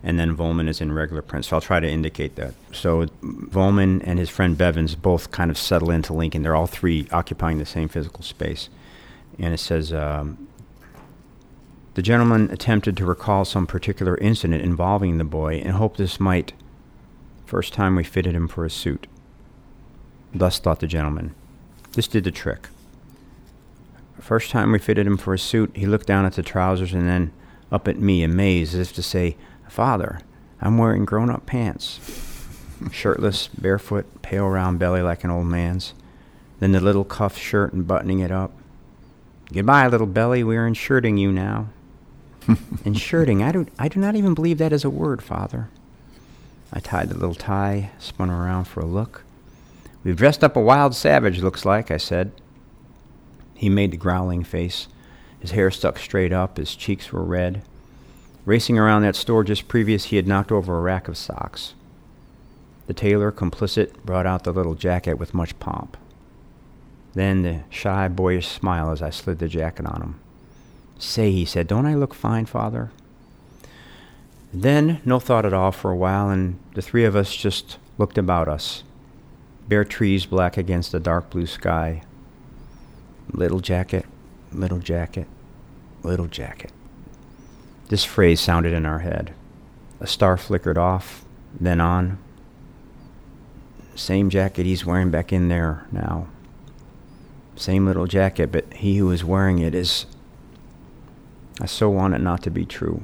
and 0.03 0.19
then 0.19 0.37
Vollman 0.37 0.69
is 0.69 0.81
in 0.81 0.93
regular 0.93 1.23
print. 1.23 1.45
So 1.45 1.57
I'll 1.57 1.61
try 1.61 1.81
to 1.81 1.89
indicate 1.89 2.37
that. 2.37 2.55
So 2.73 3.07
Vollman 3.23 4.03
and 4.05 4.19
his 4.19 4.31
friend 4.31 4.57
Bevins 4.57 4.95
both 4.95 5.31
kind 5.31 5.51
of 5.51 5.59
settle 5.59 5.91
into 5.91 6.13
Lincoln. 6.13 6.43
They're 6.43 6.57
all 6.57 6.67
three 6.67 7.09
occupying 7.13 7.59
the 7.59 7.67
same 7.67 7.89
physical 7.89 8.23
space. 8.23 8.69
And 9.39 9.53
it 9.53 9.61
says, 9.61 9.93
um, 9.93 10.49
the 11.97 12.03
gentleman 12.03 12.51
attempted 12.51 12.95
to 12.95 13.07
recall 13.07 13.47
some 13.47 13.67
particular 13.67 14.19
incident 14.19 14.63
involving 14.63 15.17
the 15.17 15.25
boy 15.25 15.55
and 15.65 15.73
hoped 15.73 15.97
this 15.97 16.21
might. 16.21 16.53
First 17.47 17.73
time 17.73 17.97
we 17.97 18.05
fitted 18.05 18.35
him 18.35 18.49
for 18.49 18.67
a 18.67 18.71
suit. 18.71 19.07
Thus 20.35 20.59
thought 20.59 20.81
the 20.81 20.87
gentleman. 20.87 21.35
This 21.93 22.07
did 22.07 22.25
the 22.25 22.31
trick. 22.31 22.69
First 24.21 24.51
time 24.51 24.73
we 24.73 24.79
fitted 24.79 25.07
him 25.07 25.17
for 25.17 25.33
a 25.33 25.39
suit, 25.39 25.75
he 25.75 25.87
looked 25.87 26.07
down 26.07 26.27
at 26.27 26.35
the 26.35 26.43
trousers 26.43 26.93
and 26.93 27.09
then 27.09 27.33
up 27.73 27.89
at 27.89 27.99
me, 27.99 28.23
amazed, 28.23 28.75
as 28.75 28.91
if 28.91 28.93
to 28.97 29.03
say, 29.03 29.35
Father, 29.67 30.21
I'm 30.61 30.77
wearing 30.77 31.07
grown 31.07 31.31
up 31.31 31.47
pants. 31.47 31.99
Shirtless, 32.93 33.49
barefoot, 33.49 34.21
pale 34.21 34.49
round 34.49 34.79
belly 34.79 35.01
like 35.01 35.25
an 35.25 35.31
old 35.31 35.47
man's. 35.47 35.95
Then 36.61 36.73
the 36.73 36.81
little 36.81 37.05
cuff 37.07 37.39
shirt 37.39 37.73
and 37.73 37.87
buttoning 37.87 38.19
it 38.19 38.31
up. 38.31 38.53
Goodbye, 39.51 39.89
little 39.89 40.07
belly, 40.07 40.45
we're 40.45 40.67
inshirting 40.67 41.17
you 41.17 41.33
now. 41.33 41.71
Inshirting, 42.85 43.43
I, 43.43 43.53
do, 43.53 43.67
I 43.79 43.89
do 43.89 43.99
not 44.01 44.15
even 44.15 44.35
believe 44.35 44.59
that 44.59 44.73
is 44.73 44.85
a 44.85 44.91
word, 44.91 45.23
Father. 45.23 45.69
I 46.73 46.81
tied 46.81 47.09
the 47.09 47.15
little 47.15 47.35
tie, 47.35 47.91
spun 47.99 48.31
around 48.31 48.65
for 48.65 48.81
a 48.81 48.87
look. 48.87 49.23
We've 50.05 50.17
dressed 50.17 50.45
up 50.45 50.57
a 50.57 50.61
wild 50.61 50.95
savage, 50.95 51.41
looks 51.41 51.65
like, 51.65 51.91
I 51.91 51.97
said. 51.97 52.33
He 53.55 53.69
made 53.69 53.91
the 53.91 53.97
growling 53.97 54.45
face. 54.45 54.89
His 55.41 55.53
hair 55.53 55.71
stuck 55.71 55.99
straight 55.99 56.33
up, 56.33 56.57
his 56.57 56.77
cheeks 56.77 57.13
were 57.13 57.25
red. 57.25 57.63
Racing 58.45 58.79
around 58.79 59.03
that 59.03 59.17
store 59.17 59.43
just 59.43 59.69
previous, 59.69 60.05
he 60.05 60.17
had 60.17 60.29
knocked 60.29 60.53
over 60.53 60.77
a 60.77 60.81
rack 60.81 61.09
of 61.09 61.17
socks. 61.17 61.75
The 62.87 62.95
tailor, 62.95 63.33
complicit, 63.33 64.05
brought 64.05 64.27
out 64.27 64.45
the 64.45 64.53
little 64.53 64.77
jacket 64.77 65.19
with 65.19 65.35
much 65.35 65.59
pomp. 65.59 65.97
Then 67.15 67.43
the 67.43 67.61
shy, 67.71 68.07
boyish 68.09 68.47
smile 68.47 68.91
as 68.91 69.03
I 69.03 69.11
slid 69.11 69.41
the 69.41 69.49
jacket 69.49 69.87
on 69.87 70.03
him. 70.03 70.21
Say, 70.99 71.31
he 71.31 71.45
said, 71.45 71.67
don't 71.67 71.87
I 71.87 71.95
look 71.95 72.15
fine, 72.15 72.47
father? 72.47 72.91
Then, 74.53 75.01
no 75.05 75.21
thought 75.21 75.45
at 75.45 75.53
all 75.53 75.73
for 75.73 75.91
a 75.91 75.97
while, 75.97 76.31
and 76.31 76.59
the 76.75 76.83
three 76.83 77.05
of 77.05 77.15
us 77.15 77.35
just 77.35 77.79
looked 77.99 78.17
about 78.17 78.49
us. 78.49 78.83
Bare 79.69 79.85
trees 79.85 80.27
black 80.27 80.57
against 80.57 80.95
a 80.95 81.01
dark 81.01 81.31
blue 81.31 81.47
sky. 81.47 82.03
Little 83.31 83.61
jacket, 83.61 84.07
little 84.53 84.79
jacket, 84.79 85.27
little 86.03 86.29
jacket. 86.29 86.73
This 87.89 88.05
phrase 88.05 88.41
sounded 88.41 88.73
in 88.73 88.87
our 88.87 89.01
head. 89.01 89.35
A 90.01 90.07
star 90.07 90.37
flickered 90.37 90.79
off, 90.79 91.25
then 91.59 91.81
on. 91.81 92.19
Same 93.95 94.31
jacket 94.31 94.67
he's 94.67 94.87
wearing 94.87 95.11
back 95.11 95.33
in 95.33 95.49
there 95.49 95.87
now. 95.91 96.29
Same 97.57 97.87
little 97.87 98.07
jacket, 98.07 98.53
but 98.53 98.73
he 98.75 98.99
who 98.99 99.11
is 99.11 99.25
wearing 99.25 99.59
it 99.59 99.75
is. 99.75 100.07
I 101.61 101.67
so 101.67 101.89
want 101.89 102.15
it 102.15 102.21
not 102.21 102.43
to 102.43 102.51
be 102.51 102.67
true. 102.67 103.03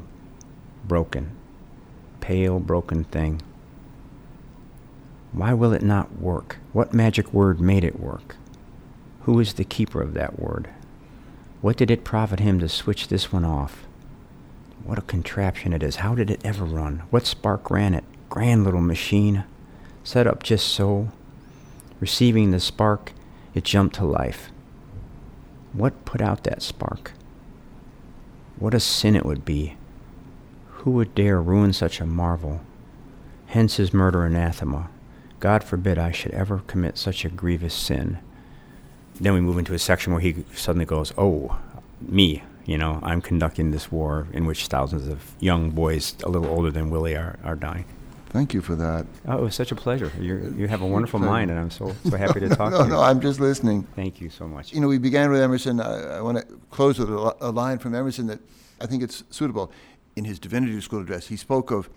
Broken. 0.85 1.31
Pale, 2.21 2.61
broken 2.61 3.05
thing. 3.05 3.41
Why 5.33 5.55
will 5.55 5.73
it 5.73 5.83
not 5.83 6.21
work? 6.21 6.59
What 6.73 6.93
magic 6.93 7.33
word 7.33 7.61
made 7.61 7.85
it 7.85 7.99
work? 7.99 8.37
Who 9.23 9.41
is 9.41 9.55
the 9.55 9.65
keeper 9.65 10.03
of 10.03 10.13
that 10.15 10.39
word? 10.39 10.69
What 11.63 11.77
did 11.77 11.91
it 11.91 12.05
profit 12.05 12.41
him 12.41 12.59
to 12.61 12.69
switch 12.69 13.09
this 13.09 13.33
one 13.33 13.45
off? 13.45 13.85
What 14.85 14.99
a 14.99 15.03
contraption 15.03 15.73
it 15.73 15.83
is. 15.83 15.97
How 15.97 16.15
did 16.15 16.29
it 16.29 16.45
ever 16.45 16.65
run? 16.65 17.05
What 17.11 17.25
spark 17.25 17.71
ran 17.71 17.95
it? 17.95 18.05
Grand 18.29 18.65
little 18.65 18.81
machine. 18.81 19.45
Set 20.05 20.27
up 20.27 20.43
just 20.43 20.69
so. 20.69 21.09
Receiving 22.01 22.51
the 22.51 22.61
spark, 22.61 23.13
it 23.55 23.65
jumped 23.65 23.95
to 23.97 24.05
life. 24.05 24.51
What 25.73 26.05
put 26.05 26.21
out 26.21 26.45
that 26.45 26.63
spark? 26.63 27.13
What 28.63 28.75
a 28.75 28.79
sin 28.79 29.17
it 29.17 29.27
would 29.27 29.45
be. 29.45 29.75
Who 30.69 30.93
would 30.93 31.17
dare 31.17 31.43
ruin 31.43 31.73
such 31.73 32.01
a 32.01 32.07
marvel? 32.07 32.61
Hence 33.47 33.75
his 33.75 33.93
murder 33.93 34.25
anathema. 34.25 34.89
God 35.41 35.65
forbid 35.65 35.99
I 35.99 36.13
should 36.13 36.31
ever 36.31 36.63
commit 36.69 36.97
such 36.97 37.25
a 37.25 37.29
grievous 37.29 37.75
sin. 37.75 38.21
Then 39.21 39.35
we 39.35 39.41
move 39.41 39.59
into 39.59 39.75
a 39.75 39.81
section 39.81 40.13
where 40.13 40.23
he 40.23 40.45
suddenly 40.55 40.85
goes, 40.85 41.13
Oh, 41.19 41.59
me, 42.01 42.45
you 42.65 42.79
know, 42.79 43.01
I'm 43.03 43.21
conducting 43.21 43.73
this 43.73 43.91
war 43.91 44.29
in 44.33 44.47
which 44.47 44.69
thousands 44.69 45.09
of 45.09 45.35
young 45.41 45.71
boys, 45.71 46.15
a 46.23 46.29
little 46.29 46.49
older 46.49 46.71
than 46.71 46.89
Willie, 46.89 47.17
are, 47.17 47.41
are 47.43 47.57
dying. 47.57 47.87
Thank 48.33 48.55
you 48.55 48.63
for 48.63 48.75
that. 48.77 49.07
Oh, 49.27 49.39
it 49.39 49.43
was 49.43 49.55
such 49.55 49.73
a 49.73 49.75
pleasure. 49.75 50.11
you 50.19 50.55
you 50.57 50.67
have 50.67 50.81
a 50.81 50.87
wonderful 50.87 51.21
mind, 51.21 51.51
and 51.51 51.61
I'm 51.61 51.71
so, 51.71 51.95
so 52.09 52.17
happy 52.17 52.41
to 52.41 52.49
talk 52.57 52.73
no, 52.73 52.79
to 52.79 52.85
you. 52.85 52.91
No, 52.91 53.01
I'm 53.01 53.21
just 53.21 53.41
listening. 53.41 53.83
Thank 53.95 54.23
you 54.23 54.31
so 54.31 54.49
much. 54.49 54.73
You 54.73 54.81
know, 54.81 54.89
we 54.89 54.97
began 54.97 55.31
with 55.31 55.43
Emerson. 55.43 55.81
I, 55.81 56.17
I 56.17 56.21
want 56.23 56.39
to 56.39 56.45
close 56.71 56.99
with 56.99 57.11
a, 57.11 57.37
a 57.43 57.51
line 57.51 57.79
from 57.79 57.95
Emerson 57.95 58.27
that 58.29 58.41
I 58.81 58.87
think 58.87 59.03
it's 59.03 59.23
suitable. 59.29 59.71
In 60.17 60.25
his 60.25 60.39
Divinity 60.39 60.81
School 60.81 61.01
address, 61.03 61.29
he 61.29 61.37
spoke 61.37 61.71
of, 61.71 61.91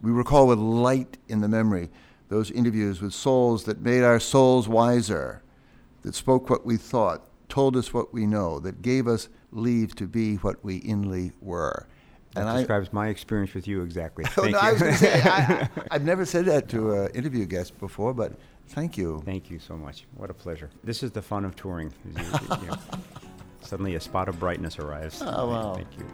we 0.00 0.10
recall 0.10 0.46
with 0.46 0.58
light 0.58 1.18
in 1.28 1.40
the 1.42 1.48
memory, 1.48 1.90
those 2.28 2.50
interviews 2.50 3.02
with 3.02 3.12
souls 3.12 3.64
that 3.64 3.80
made 3.80 4.02
our 4.02 4.18
souls 4.18 4.68
wiser, 4.68 5.42
that 6.02 6.14
spoke 6.14 6.48
what 6.48 6.64
we 6.64 6.76
thought, 6.76 7.22
told 7.48 7.76
us 7.76 7.92
what 7.92 8.12
we 8.14 8.26
know, 8.26 8.60
that 8.60 8.82
gave 8.82 9.06
us 9.06 9.28
leave 9.52 9.94
to 9.96 10.06
be 10.06 10.36
what 10.36 10.62
we 10.64 10.76
inly 10.78 11.32
were. 11.40 11.86
That 12.36 12.46
And 12.46 12.58
describes 12.58 12.92
my 12.92 13.08
experience 13.08 13.54
with 13.54 13.66
you 13.66 13.82
exactly. 13.82 14.24
Oh, 14.36 14.42
Thank 14.42 14.52
no, 14.52 14.60
you. 14.60 14.68
I 14.68 14.72
was 14.72 14.80
going 14.82 14.92
to 14.92 14.98
say, 14.98 15.22
I, 15.22 15.68
I, 15.90 15.92
have 15.94 16.04
never 16.04 16.24
said 16.26 16.44
that 16.46 16.68
to 16.70 16.92
an 16.92 17.10
interview 17.12 17.46
guest 17.46 17.78
before, 17.78 18.12
but 18.14 18.38
thank 18.68 18.98
you. 18.98 19.22
Thank 19.24 19.50
you 19.50 19.58
so 19.58 19.76
much. 19.76 20.06
What 20.16 20.30
a 20.30 20.34
pleasure. 20.34 20.68
This 20.84 21.02
is 21.02 21.10
the 21.12 21.22
fun 21.22 21.44
of 21.44 21.56
touring. 21.56 21.92
you- 22.04 22.22
you 22.60 22.66
know, 22.68 22.76
suddenly 23.62 23.94
a 23.94 24.00
spot 24.00 24.28
of 24.28 24.38
brightness 24.38 24.78
arrives. 24.78 25.22
Oh, 25.24 25.48
wow. 25.48 25.74
Thank 25.74 25.88
you. 25.98 26.06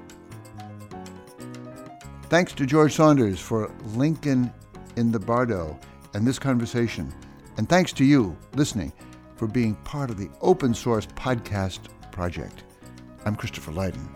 Thanks 2.28 2.52
to 2.54 2.64
George 2.66 2.94
Saunders 2.94 3.38
for 3.40 3.70
Lincoln 3.94 4.52
in 4.96 5.12
the 5.12 5.18
Bardo 5.18 5.78
and 6.14 6.26
this 6.26 6.38
conversation. 6.38 7.12
And 7.58 7.68
thanks 7.68 7.92
to 7.94 8.04
you, 8.04 8.36
listening, 8.54 8.92
for 9.36 9.46
being 9.46 9.74
part 9.84 10.08
of 10.08 10.16
the 10.16 10.30
open 10.40 10.72
source 10.72 11.06
podcast 11.06 11.80
project. 12.10 12.62
I'm 13.26 13.36
Christopher 13.36 13.72
Lydon. 13.72 14.08